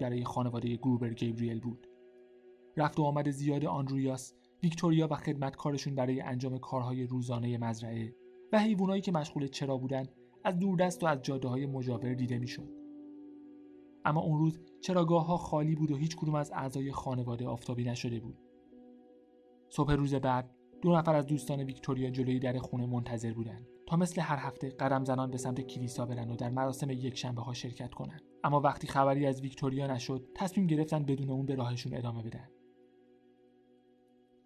برای 0.00 0.24
خانواده 0.24 0.76
گروبر 0.76 1.14
گیبریل 1.14 1.60
بود. 1.60 1.86
رفت 2.76 3.00
و 3.00 3.02
آمد 3.02 3.30
زیاد 3.30 3.64
آنرویاس، 3.64 4.34
ویکتوریا 4.62 5.08
و 5.10 5.14
خدمتکارشون 5.14 5.94
برای 5.94 6.20
انجام 6.20 6.58
کارهای 6.58 7.06
روزانه 7.06 7.58
مزرعه 7.58 8.14
و 8.52 8.58
حیوانایی 8.58 9.02
که 9.02 9.12
مشغول 9.12 9.46
چرا 9.46 9.76
بودن 9.76 10.06
از 10.44 10.58
دوردست 10.58 11.04
و 11.04 11.06
از 11.06 11.22
جاده 11.22 11.48
های 11.48 11.66
مجاور 11.66 12.14
دیده 12.14 12.38
می‌شد. 12.38 12.68
اما 14.04 14.20
اون 14.20 14.38
روز 14.38 14.60
چراگاه 14.80 15.26
ها 15.26 15.36
خالی 15.36 15.74
بود 15.74 15.90
و 15.90 15.96
هیچ 15.96 16.16
کدوم 16.16 16.34
از 16.34 16.52
اعضای 16.54 16.92
خانواده 16.92 17.46
آفتابی 17.46 17.84
نشده 17.84 18.20
بود. 18.20 18.38
صبح 19.68 19.92
روز 19.92 20.14
بعد 20.14 20.50
دو 20.82 20.92
نفر 20.92 21.14
از 21.14 21.26
دوستان 21.26 21.60
ویکتوریا 21.60 22.10
جلوی 22.10 22.38
در 22.38 22.58
خونه 22.58 22.86
منتظر 22.86 23.32
بودند 23.32 23.68
تا 23.90 23.96
مثل 23.96 24.20
هر 24.20 24.36
هفته 24.36 24.68
قدم 24.68 25.04
زنان 25.04 25.30
به 25.30 25.38
سمت 25.38 25.60
کلیسا 25.60 26.06
برن 26.06 26.30
و 26.30 26.36
در 26.36 26.50
مراسم 26.50 26.90
یک 26.90 27.18
شنبه 27.18 27.42
ها 27.42 27.52
شرکت 27.52 27.94
کنند 27.94 28.22
اما 28.44 28.60
وقتی 28.60 28.86
خبری 28.86 29.26
از 29.26 29.40
ویکتوریا 29.40 29.86
نشد 29.86 30.28
تصمیم 30.34 30.66
گرفتن 30.66 31.04
بدون 31.04 31.30
اون 31.30 31.46
به 31.46 31.54
راهشون 31.54 31.94
ادامه 31.94 32.22
بدن. 32.22 32.48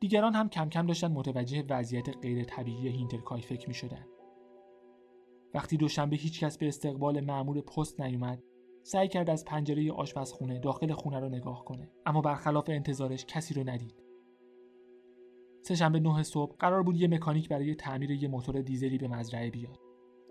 دیگران 0.00 0.34
هم 0.34 0.48
کم 0.48 0.68
کم 0.68 0.86
داشتن 0.86 1.12
متوجه 1.12 1.64
وضعیت 1.70 2.16
غیر 2.22 2.44
طبیعی 2.44 2.88
هینترکایفک 2.88 3.68
می 3.68 3.74
شدن. 3.74 4.06
وقتی 5.54 5.76
دوشنبه 5.76 6.16
هیچ 6.16 6.40
کس 6.40 6.58
به 6.58 6.68
استقبال 6.68 7.20
مامور 7.20 7.60
پست 7.60 8.00
نیومد 8.00 8.42
سعی 8.82 9.08
کرد 9.08 9.30
از 9.30 9.44
پنجره 9.44 9.92
آشپزخونه 9.92 10.58
داخل 10.58 10.92
خونه 10.92 11.20
رو 11.20 11.28
نگاه 11.28 11.64
کنه. 11.64 11.90
اما 12.06 12.20
برخلاف 12.20 12.64
انتظارش 12.68 13.24
کسی 13.26 13.54
رو 13.54 13.70
ندید. 13.70 14.03
سهشنبه 15.66 16.00
9 16.00 16.22
صبح 16.22 16.56
قرار 16.58 16.82
بود 16.82 16.96
یه 16.96 17.08
مکانیک 17.08 17.48
برای 17.48 17.74
تعمیر 17.74 18.10
یه 18.10 18.28
موتور 18.28 18.60
دیزلی 18.60 18.98
به 18.98 19.08
مزرعه 19.08 19.50
بیاد. 19.50 19.78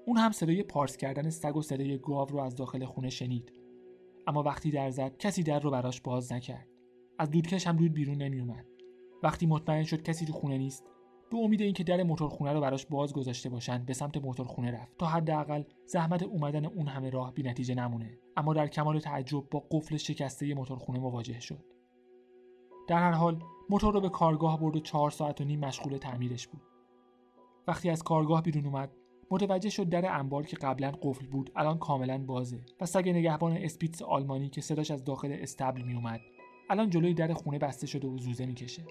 اون 0.06 0.18
هم 0.18 0.32
صدای 0.32 0.64
پارس 0.64 0.98
کردن 0.98 1.30
سگ 1.30 1.56
و 1.56 1.62
صدای 1.62 1.98
گاو 1.98 2.28
رو 2.30 2.40
از 2.40 2.56
داخل 2.56 2.86
خونه 2.86 3.10
شنید. 3.10 3.54
اما 4.28 4.44
وقتی 4.44 4.72
در 4.72 4.90
زد 4.90 5.18
کسی 5.18 5.44
در 5.44 5.60
رو 5.60 5.72
براش 5.72 6.02
باز 6.02 6.34
نکرد. 6.34 6.68
از 7.20 7.32
دودکش 7.32 7.68
هم 7.68 7.78
دود 7.78 7.94
بیرون 7.94 8.18
نمیومد 8.18 8.66
وقتی 9.24 9.46
مطمئن 9.46 9.84
شد 9.84 10.04
کسی 10.04 10.26
تو 10.26 10.34
خونه 10.34 10.58
نیست 10.58 10.84
به 11.32 11.38
امید 11.38 11.62
اینکه 11.62 11.84
در 11.84 12.04
موتورخونه 12.04 12.54
رو 12.54 12.62
براش 12.62 12.86
باز 12.86 13.14
گذاشته 13.14 13.50
باشن 13.50 13.86
به 13.86 13.94
سمت 13.94 14.18
موتورخونه 14.18 14.72
رفت. 14.72 14.98
تا 14.98 15.06
حداقل 15.06 15.64
زحمت 15.86 16.24
اومدن 16.24 16.66
اون 16.66 16.88
همه 16.88 17.10
راه 17.10 17.34
بی 17.34 17.44
نتیجه 17.44 17.76
نمونه. 17.76 18.18
اما 18.38 18.54
در 18.54 18.68
کمال 18.68 19.00
تعجب 19.00 19.50
با 19.52 19.68
قفل 19.72 19.98
شکسته 19.98 20.54
موتورخونه 20.54 21.00
مواجه 21.00 21.40
شد. 21.40 21.73
در 22.88 22.98
هر 22.98 23.12
حال 23.12 23.44
موتور 23.70 23.94
رو 23.94 24.02
به 24.02 24.10
کارگاه 24.10 24.60
برد 24.60 24.76
و 24.76 24.80
چهار 24.80 25.12
ساعت 25.12 25.42
و 25.42 25.44
نیم 25.44 25.60
مشغول 25.60 25.98
تعمیرش 25.98 26.48
بود. 26.48 26.62
وقتی 27.68 27.90
از 27.90 28.04
کارگاه 28.04 28.42
بیرون 28.42 28.66
اومد 28.66 28.92
متوجه 29.32 29.70
شد 29.70 29.90
در 29.90 30.20
انبار 30.20 30.46
که 30.46 30.58
قبلا 30.58 30.92
قفل 31.02 31.26
بود 31.28 31.52
الان 31.56 31.78
کاملا 31.78 32.18
بازه 32.18 32.60
و 32.82 32.86
سگ 32.86 33.10
نگهبان 33.10 33.58
اسپیتس 33.58 34.02
آلمانی 34.02 34.50
که 34.50 34.62
صداش 34.62 34.92
از 34.92 35.04
داخل 35.04 35.38
استبل 35.40 35.82
میومد 35.82 36.20
الان 36.70 36.90
جلوی 36.90 37.14
در 37.14 37.34
خونه 37.34 37.60
بسته 37.60 37.88
شده 37.88 38.08
و 38.08 38.18
زوزه 38.18 38.46
می‌کشه. 38.46 38.84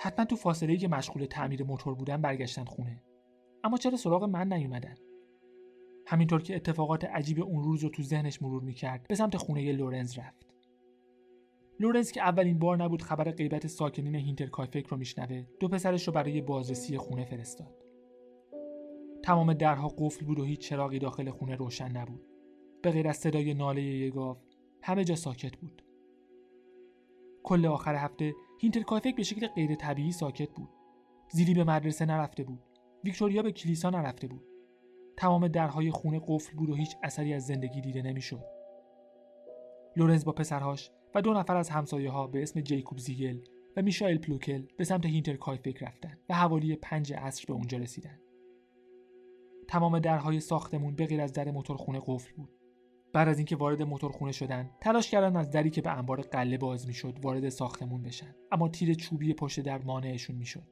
حتما 0.00 0.24
تو 0.24 0.36
فاصله 0.36 0.76
که 0.76 0.88
مشغول 0.88 1.24
تعمیر 1.24 1.64
موتور 1.64 1.94
بودن 1.94 2.22
برگشتن 2.22 2.64
خونه. 2.64 3.02
اما 3.64 3.76
چرا 3.76 3.96
سراغ 3.96 4.24
من 4.24 4.52
نیومدن؟ 4.52 4.94
همینطور 6.06 6.42
که 6.42 6.56
اتفاقات 6.56 7.04
عجیب 7.04 7.40
اون 7.40 7.64
روز 7.64 7.82
رو 7.84 7.88
تو 7.88 8.02
ذهنش 8.02 8.42
مرور 8.42 8.62
می‌کرد 8.62 9.06
به 9.08 9.14
سمت 9.14 9.36
خونه 9.36 9.72
لورنز 9.72 10.18
رفت. 10.18 10.47
لورنز 11.80 12.10
که 12.10 12.20
اولین 12.20 12.58
بار 12.58 12.76
نبود 12.76 13.02
خبر 13.02 13.30
غیبت 13.30 13.66
ساکنین 13.66 14.14
هینترکایفک 14.14 14.86
رو 14.86 14.96
میشنوه 14.96 15.44
دو 15.60 15.68
پسرش 15.68 16.06
رو 16.06 16.12
برای 16.12 16.40
بازرسی 16.40 16.98
خونه 16.98 17.24
فرستاد. 17.24 17.84
تمام 19.22 19.52
درها 19.52 19.88
قفل 19.88 20.26
بود 20.26 20.38
و 20.38 20.44
هیچ 20.44 20.60
چراغی 20.60 20.98
داخل 20.98 21.30
خونه 21.30 21.56
روشن 21.56 21.88
نبود. 21.88 22.20
به 22.82 22.90
غیر 22.90 23.08
از 23.08 23.16
صدای 23.16 23.54
ناله 23.54 23.82
یه 23.82 24.10
گاو 24.10 24.36
همه 24.82 25.04
جا 25.04 25.14
ساکت 25.14 25.56
بود. 25.56 25.82
کل 27.42 27.66
آخر 27.66 27.94
هفته 27.94 28.34
هینترکایفک 28.60 29.16
به 29.16 29.22
شکل 29.22 29.46
غیر 29.46 29.74
طبیعی 29.74 30.12
ساکت 30.12 30.50
بود. 30.50 30.68
زیلی 31.32 31.54
به 31.54 31.64
مدرسه 31.64 32.04
نرفته 32.04 32.44
بود. 32.44 32.60
ویکتوریا 33.04 33.42
به 33.42 33.52
کلیسا 33.52 33.90
نرفته 33.90 34.26
بود. 34.26 34.44
تمام 35.16 35.48
درهای 35.48 35.90
خونه 35.90 36.20
قفل 36.26 36.56
بود 36.56 36.70
و 36.70 36.74
هیچ 36.74 36.96
اثری 37.02 37.34
از 37.34 37.46
زندگی 37.46 37.80
دیده 37.80 38.02
نمی‌شد. 38.02 38.44
لورنز 39.96 40.24
با 40.24 40.32
پسرهاش 40.32 40.90
و 41.14 41.22
دو 41.22 41.34
نفر 41.34 41.56
از 41.56 41.70
همسایه 41.70 42.10
ها 42.10 42.26
به 42.26 42.42
اسم 42.42 42.60
جیکوب 42.60 42.98
زیگل 42.98 43.40
و 43.76 43.82
میشایل 43.82 44.18
پلوکل 44.18 44.62
به 44.76 44.84
سمت 44.84 45.06
هینترکایفک 45.06 45.82
رفتن 45.82 46.18
و 46.28 46.34
حوالی 46.34 46.76
پنج 46.76 47.12
عصر 47.12 47.44
به 47.46 47.52
اونجا 47.52 47.78
رسیدن. 47.78 48.18
تمام 49.68 49.98
درهای 49.98 50.40
ساختمون 50.40 50.94
به 50.94 51.06
غیر 51.06 51.20
از 51.20 51.32
در 51.32 51.50
موتورخونه 51.50 52.00
قفل 52.06 52.34
بود. 52.36 52.50
بعد 53.12 53.28
از 53.28 53.38
اینکه 53.38 53.56
وارد 53.56 53.82
موتورخونه 53.82 54.32
شدن 54.32 54.70
تلاش 54.80 55.10
کردن 55.10 55.36
از 55.36 55.50
دری 55.50 55.70
که 55.70 55.82
به 55.82 55.98
انبار 55.98 56.20
قله 56.20 56.58
باز 56.58 56.86
می‌شد 56.86 57.18
وارد 57.22 57.48
ساختمون 57.48 58.02
بشن 58.02 58.34
اما 58.52 58.68
تیر 58.68 58.94
چوبی 58.94 59.34
پشت 59.34 59.60
در 59.60 59.82
مانعشون 59.82 60.36
می‌شد. 60.36 60.68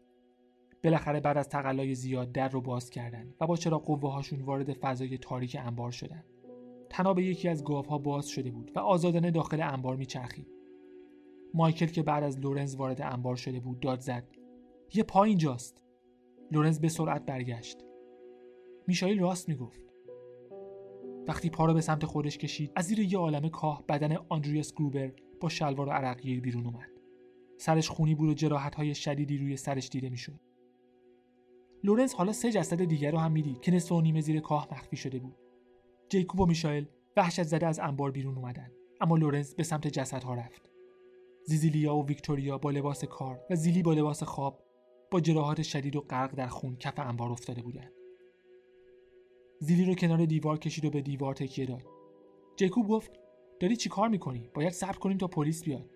بالاخره 0.84 1.20
بعد 1.20 1.36
از 1.36 1.48
تقلای 1.48 1.94
زیاد 1.94 2.32
در 2.32 2.48
رو 2.48 2.60
باز 2.60 2.90
کردن 2.90 3.34
و 3.40 3.46
با 3.46 3.56
چرا 3.56 3.78
قوه 3.78 4.12
هاشون 4.12 4.40
وارد 4.40 4.72
فضای 4.72 5.18
تاریک 5.18 5.56
انبار 5.60 5.90
شدن. 5.90 6.24
تناب 6.90 7.18
یکی 7.18 7.48
از 7.48 7.64
گاوها 7.64 7.98
باز 7.98 8.28
شده 8.28 8.50
بود 8.50 8.72
و 8.74 8.78
آزادانه 8.78 9.30
داخل 9.30 9.60
انبار 9.62 9.96
میچرخید. 9.96 10.46
مایکل 11.54 11.86
که 11.86 12.02
بعد 12.02 12.24
از 12.24 12.40
لورنز 12.40 12.76
وارد 12.76 13.02
انبار 13.02 13.36
شده 13.36 13.60
بود 13.60 13.80
داد 13.80 14.00
زد. 14.00 14.28
یه 14.94 15.02
پا 15.02 15.24
اینجاست. 15.24 15.82
لورنز 16.52 16.80
به 16.80 16.88
سرعت 16.88 17.26
برگشت. 17.26 17.84
میشایل 18.86 19.20
راست 19.20 19.48
می‌گفت. 19.48 19.80
وقتی 21.28 21.50
پا 21.50 21.64
را 21.66 21.74
به 21.74 21.80
سمت 21.80 22.04
خودش 22.04 22.38
کشید 22.38 22.72
از 22.76 22.84
زیر 22.84 23.00
یه 23.00 23.18
عالم 23.18 23.48
کاه 23.48 23.84
بدن 23.88 24.16
آندریاس 24.28 24.74
گروبر 24.74 25.12
با 25.40 25.48
شلوار 25.48 25.88
و 25.88 25.90
عرقگیر 25.90 26.40
بیرون 26.40 26.66
اومد. 26.66 26.90
سرش 27.58 27.88
خونی 27.88 28.14
بود 28.14 28.28
و 28.28 28.34
جراحت 28.34 28.74
های 28.74 28.94
شدیدی 28.94 29.38
روی 29.38 29.56
سرش 29.56 29.88
دیده 29.88 30.08
می‌شد. 30.08 30.40
لورنس 31.84 32.14
حالا 32.14 32.32
سه 32.32 32.52
جسد 32.52 32.84
دیگر 32.84 33.10
رو 33.10 33.18
هم 33.18 33.32
می‌دید 33.32 33.60
که 33.60 33.72
نصف 33.72 33.92
و 33.92 34.00
نیمه 34.00 34.20
زیر 34.20 34.40
کاه 34.40 34.68
مخفی 34.72 34.96
شده 34.96 35.18
بود. 35.18 35.36
جیکوب 36.08 36.40
و 36.40 36.46
میشایل 36.46 36.86
وحشت 37.16 37.42
زده 37.42 37.66
از 37.66 37.78
انبار 37.78 38.10
بیرون 38.10 38.36
اومدن. 38.36 38.70
اما 39.00 39.16
لورنس 39.16 39.54
به 39.54 39.62
سمت 39.62 39.86
جسدها 39.88 40.34
رفت. 40.34 40.70
زیزیلیا 41.44 41.96
و 41.96 42.06
ویکتوریا 42.06 42.58
با 42.58 42.70
لباس 42.70 43.04
کار 43.04 43.40
و 43.50 43.54
زیلی 43.56 43.82
با 43.82 43.92
لباس 43.92 44.22
خواب 44.22 44.62
با 45.10 45.20
جراحات 45.20 45.62
شدید 45.62 45.96
و 45.96 46.00
غرق 46.00 46.34
در 46.34 46.46
خون 46.46 46.76
کف 46.76 46.98
انبار 46.98 47.30
افتاده 47.30 47.62
بودند. 47.62 47.92
زیلی 49.60 49.84
رو 49.84 49.94
کنار 49.94 50.24
دیوار 50.24 50.58
کشید 50.58 50.84
و 50.84 50.90
به 50.90 51.00
دیوار 51.00 51.34
تکیه 51.34 51.66
داد. 51.66 51.82
جیکوب 52.56 52.88
گفت 52.88 53.10
داری 53.60 53.76
چی 53.76 53.88
کار 53.88 54.08
می‌کنی؟ 54.08 54.50
باید 54.54 54.72
صبر 54.72 54.98
کنیم 54.98 55.18
تا 55.18 55.26
پلیس 55.26 55.64
بیاد. 55.64 55.90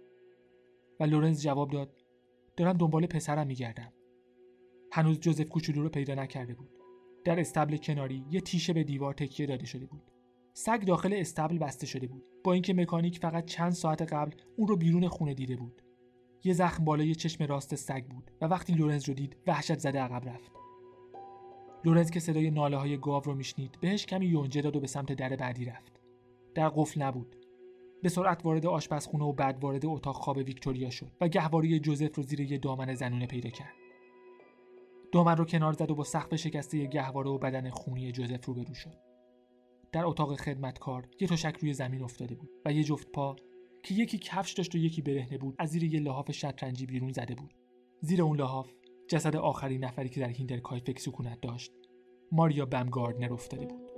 و 1.00 1.04
لورنز 1.04 1.42
جواب 1.42 1.70
داد 1.70 1.96
دارم 2.56 2.76
دنبال 2.76 3.06
پسرم 3.06 3.46
میگردم. 3.46 3.92
هنوز 4.92 5.20
جوزف 5.20 5.48
کوچولو 5.48 5.82
رو 5.82 5.88
پیدا 5.88 6.14
نکرده 6.14 6.54
بود. 6.54 6.79
در 7.24 7.40
استبل 7.40 7.76
کناری 7.76 8.24
یه 8.30 8.40
تیشه 8.40 8.72
به 8.72 8.84
دیوار 8.84 9.14
تکیه 9.14 9.46
داده 9.46 9.66
شده 9.66 9.86
بود. 9.86 10.02
سگ 10.52 10.84
داخل 10.84 11.12
استبل 11.12 11.58
بسته 11.58 11.86
شده 11.86 12.06
بود. 12.06 12.24
با 12.44 12.52
اینکه 12.52 12.74
مکانیک 12.74 13.18
فقط 13.18 13.44
چند 13.44 13.72
ساعت 13.72 14.12
قبل 14.12 14.32
اون 14.56 14.68
رو 14.68 14.76
بیرون 14.76 15.08
خونه 15.08 15.34
دیده 15.34 15.56
بود. 15.56 15.82
یه 16.44 16.52
زخم 16.52 16.84
بالای 16.84 17.14
چشم 17.14 17.44
راست 17.44 17.74
سگ 17.74 18.04
بود 18.04 18.30
و 18.40 18.46
وقتی 18.46 18.72
لورنز 18.72 19.08
رو 19.08 19.14
دید 19.14 19.36
وحشت 19.46 19.78
زده 19.78 20.00
عقب 20.00 20.28
رفت. 20.28 20.52
لورنز 21.84 22.10
که 22.10 22.20
صدای 22.20 22.50
ناله 22.50 22.76
های 22.76 22.96
گاو 22.96 23.22
رو 23.22 23.34
میشنید 23.34 23.78
بهش 23.80 24.06
کمی 24.06 24.26
یونجه 24.26 24.62
داد 24.62 24.76
و 24.76 24.80
به 24.80 24.86
سمت 24.86 25.12
در 25.12 25.36
بعدی 25.36 25.64
رفت. 25.64 26.00
در 26.54 26.68
قفل 26.68 27.02
نبود. 27.02 27.36
به 28.02 28.08
سرعت 28.08 28.44
وارد 28.44 28.66
آشپزخونه 28.66 29.24
و 29.24 29.32
بعد 29.32 29.64
وارد 29.64 29.86
اتاق 29.86 30.16
خواب 30.16 30.36
ویکتوریا 30.36 30.90
شد 30.90 31.12
و 31.20 31.28
گهواری 31.28 31.80
جوزف 31.80 32.16
رو 32.16 32.22
زیر 32.22 32.40
یه 32.40 32.58
دامن 32.58 32.94
زنونه 32.94 33.26
پیدا 33.26 33.50
کرد. 33.50 33.79
دامن 35.12 35.36
رو 35.36 35.44
کنار 35.44 35.72
زد 35.72 35.90
و 35.90 35.94
با 35.94 36.04
سقف 36.04 36.36
شکسته 36.36 36.86
گهواره 36.86 37.30
و 37.30 37.38
بدن 37.38 37.70
خونی 37.70 38.12
جوزف 38.12 38.44
روبرو 38.44 38.74
شد. 38.74 38.96
در 39.92 40.06
اتاق 40.06 40.36
خدمتکار 40.36 41.08
یه 41.20 41.28
تشک 41.28 41.56
روی 41.56 41.74
زمین 41.74 42.02
افتاده 42.02 42.34
بود 42.34 42.50
و 42.64 42.72
یه 42.72 42.84
جفت 42.84 43.12
پا 43.12 43.36
که 43.82 43.94
یکی 43.94 44.18
کفش 44.18 44.52
داشت 44.52 44.74
و 44.74 44.78
یکی 44.78 45.02
برهنه 45.02 45.38
بود 45.38 45.54
از 45.58 45.70
زیر 45.70 45.84
یه 45.84 46.00
لحاف 46.00 46.32
شطرنجی 46.32 46.86
بیرون 46.86 47.12
زده 47.12 47.34
بود. 47.34 47.54
زیر 48.00 48.22
اون 48.22 48.36
لحاف 48.40 48.70
جسد 49.08 49.36
آخرین 49.36 49.84
نفری 49.84 50.08
که 50.08 50.20
در 50.20 50.28
هیندرکایفک 50.28 50.98
سکونت 50.98 51.40
داشت 51.40 51.72
ماریا 52.32 52.66
باومگارتنر 52.66 53.32
افتاده 53.32 53.66
بود. 53.66 53.90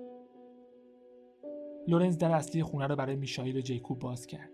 لورنز 1.89 2.19
در 2.19 2.31
اصلی 2.31 2.63
خونه 2.63 2.87
رو 2.87 2.97
برای 2.97 3.17
میشایل 3.17 3.57
و 3.57 3.61
جیکوب 3.61 3.99
باز 3.99 4.27
کرد. 4.27 4.51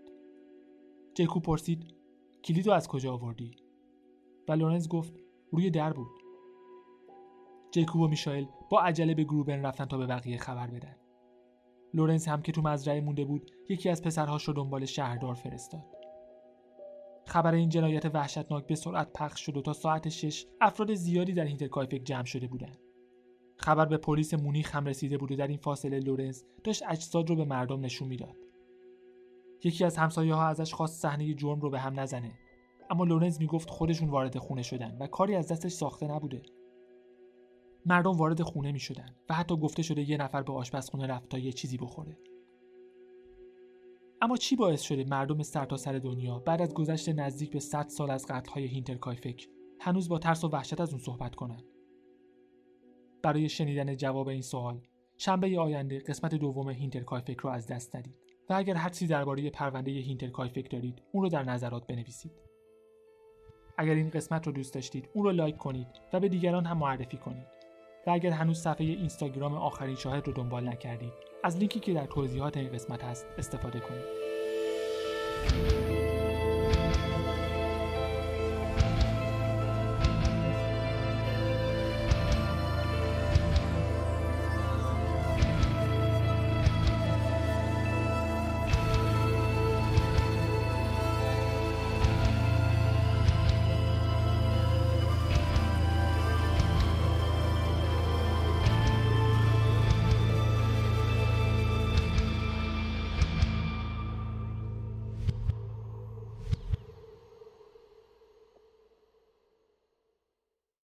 جیکوب 1.13 1.43
پرسید 1.43 1.85
کلید 2.43 2.69
از 2.69 2.87
کجا 2.87 3.13
آوردی؟ 3.13 3.51
و 4.47 4.51
لورنز 4.51 4.87
گفت 4.87 5.13
روی 5.51 5.69
در 5.69 5.93
بود. 5.93 6.18
جیکوب 7.71 8.01
و 8.01 8.07
میشایل 8.07 8.47
با 8.69 8.81
عجله 8.81 9.15
به 9.15 9.23
گروبرن 9.23 9.65
رفتن 9.65 9.85
تا 9.85 9.97
به 9.97 10.05
بقیه 10.05 10.37
خبر 10.37 10.67
بدن. 10.67 10.95
لورنز 11.93 12.27
هم 12.27 12.41
که 12.41 12.51
تو 12.51 12.61
مزرعه 12.61 13.01
مونده 13.01 13.25
بود 13.25 13.51
یکی 13.69 13.89
از 13.89 14.01
پسرهاش 14.01 14.43
رو 14.43 14.53
دنبال 14.53 14.85
شهردار 14.85 15.33
فرستاد. 15.33 15.85
خبر 17.25 17.53
این 17.53 17.69
جنایت 17.69 18.05
وحشتناک 18.05 18.67
به 18.67 18.75
سرعت 18.75 19.13
پخش 19.13 19.45
شد 19.45 19.57
و 19.57 19.61
تا 19.61 19.73
ساعت 19.73 20.09
شش 20.09 20.45
افراد 20.61 20.93
زیادی 20.93 21.33
در 21.33 21.45
هینترکایفک 21.45 22.01
جمع 22.03 22.25
شده 22.25 22.47
بودند. 22.47 22.77
خبر 23.57 23.85
به 23.85 23.97
پلیس 23.97 24.33
مونیخ 24.33 24.75
هم 24.75 24.85
رسیده 24.85 25.17
بود 25.17 25.31
و 25.31 25.35
در 25.35 25.47
این 25.47 25.57
فاصله 25.57 25.99
لورنز 25.99 26.45
داشت 26.63 26.83
اجساد 26.87 27.29
رو 27.29 27.35
به 27.35 27.45
مردم 27.45 27.79
نشون 27.85 28.07
می‌داد. 28.07 28.35
یکی 29.63 29.85
از 29.85 29.97
همسایه 29.97 30.33
ها 30.33 30.47
ازش 30.47 30.73
خواست 30.73 31.01
صحنه 31.01 31.33
جرم 31.33 31.59
رو 31.59 31.69
به 31.69 31.79
هم 31.79 31.99
نزنه 31.99 32.31
اما 32.89 33.03
لورنز 33.03 33.39
می‌گفت 33.39 33.69
خودشون 33.69 34.09
وارد 34.09 34.37
خونه 34.37 34.61
شدن 34.61 34.97
و 34.99 35.07
کاری 35.07 35.35
از 35.35 35.51
دستش 35.51 35.71
ساخته 35.71 36.07
نبوده. 36.07 36.41
مردم 37.85 38.11
وارد 38.11 38.41
خونه 38.41 38.71
می 38.71 38.79
شدن 38.79 39.15
و 39.29 39.33
حتی 39.33 39.57
گفته 39.57 39.81
شده 39.81 40.09
یه 40.09 40.17
نفر 40.17 40.43
به 40.43 40.53
آشپزخونه 40.53 41.07
رفت 41.07 41.29
تا 41.29 41.37
یه 41.37 41.51
چیزی 41.51 41.77
بخوره. 41.77 42.17
اما 44.21 44.37
چی 44.37 44.55
باعث 44.55 44.81
شده 44.81 45.03
مردم 45.03 45.43
سرتاسر 45.43 45.99
دنیا 45.99 46.39
بعد 46.39 46.61
از 46.61 46.73
گذشت 46.73 47.09
نزدیک 47.09 47.51
به 47.51 47.59
100 47.59 47.87
سال 47.87 48.11
از 48.11 48.25
قتل‌های 48.29 48.65
هینترکایفک 48.65 49.47
هنوز 49.79 50.09
با 50.09 50.19
ترس 50.19 50.43
و 50.43 50.49
وحشت 50.49 50.81
از 50.81 50.89
اون 50.89 50.99
صحبت 50.99 51.35
کنند 51.35 51.63
برای 53.23 53.49
شنیدن 53.49 53.95
جواب 53.95 54.27
این 54.27 54.41
سوال 54.41 54.81
شنبه 55.17 55.59
آینده 55.59 55.99
قسمت 55.99 56.35
دوم 56.35 56.69
هینترکایفک 56.69 57.37
رو 57.37 57.49
از 57.49 57.67
دست 57.67 57.95
ندید 57.95 58.15
و 58.49 58.53
اگر 58.53 58.75
هر 58.75 58.89
چیزی 58.89 59.07
درباره 59.07 59.49
پرونده 59.49 59.91
هینترکایفک 59.91 60.71
دارید 60.71 61.01
اون 61.11 61.23
رو 61.23 61.29
در 61.29 61.43
نظرات 61.43 61.87
بنویسید. 61.87 62.31
اگر 63.77 63.93
این 63.93 64.09
قسمت 64.09 64.47
رو 64.47 64.53
دوست 64.53 64.73
داشتید 64.73 65.09
اون 65.13 65.25
رو 65.25 65.31
لایک 65.31 65.57
کنید 65.57 65.87
و 66.13 66.19
به 66.19 66.29
دیگران 66.29 66.65
هم 66.65 66.77
معرفی 66.77 67.17
کنید. 67.17 67.58
و 68.07 68.09
اگر 68.09 68.31
هنوز 68.31 68.59
صفحه 68.59 68.85
اینستاگرام 68.85 69.53
آخرین 69.53 69.95
شاهد 69.95 70.27
رو 70.27 70.33
دنبال 70.33 70.69
نکردید 70.69 71.13
از 71.43 71.57
لینکی 71.57 71.79
که 71.79 71.93
در 71.93 72.05
توضیحات 72.05 72.57
این 72.57 72.71
قسمت 72.71 73.03
هست 73.03 73.25
استفاده 73.37 73.79
کنید. 73.79 74.29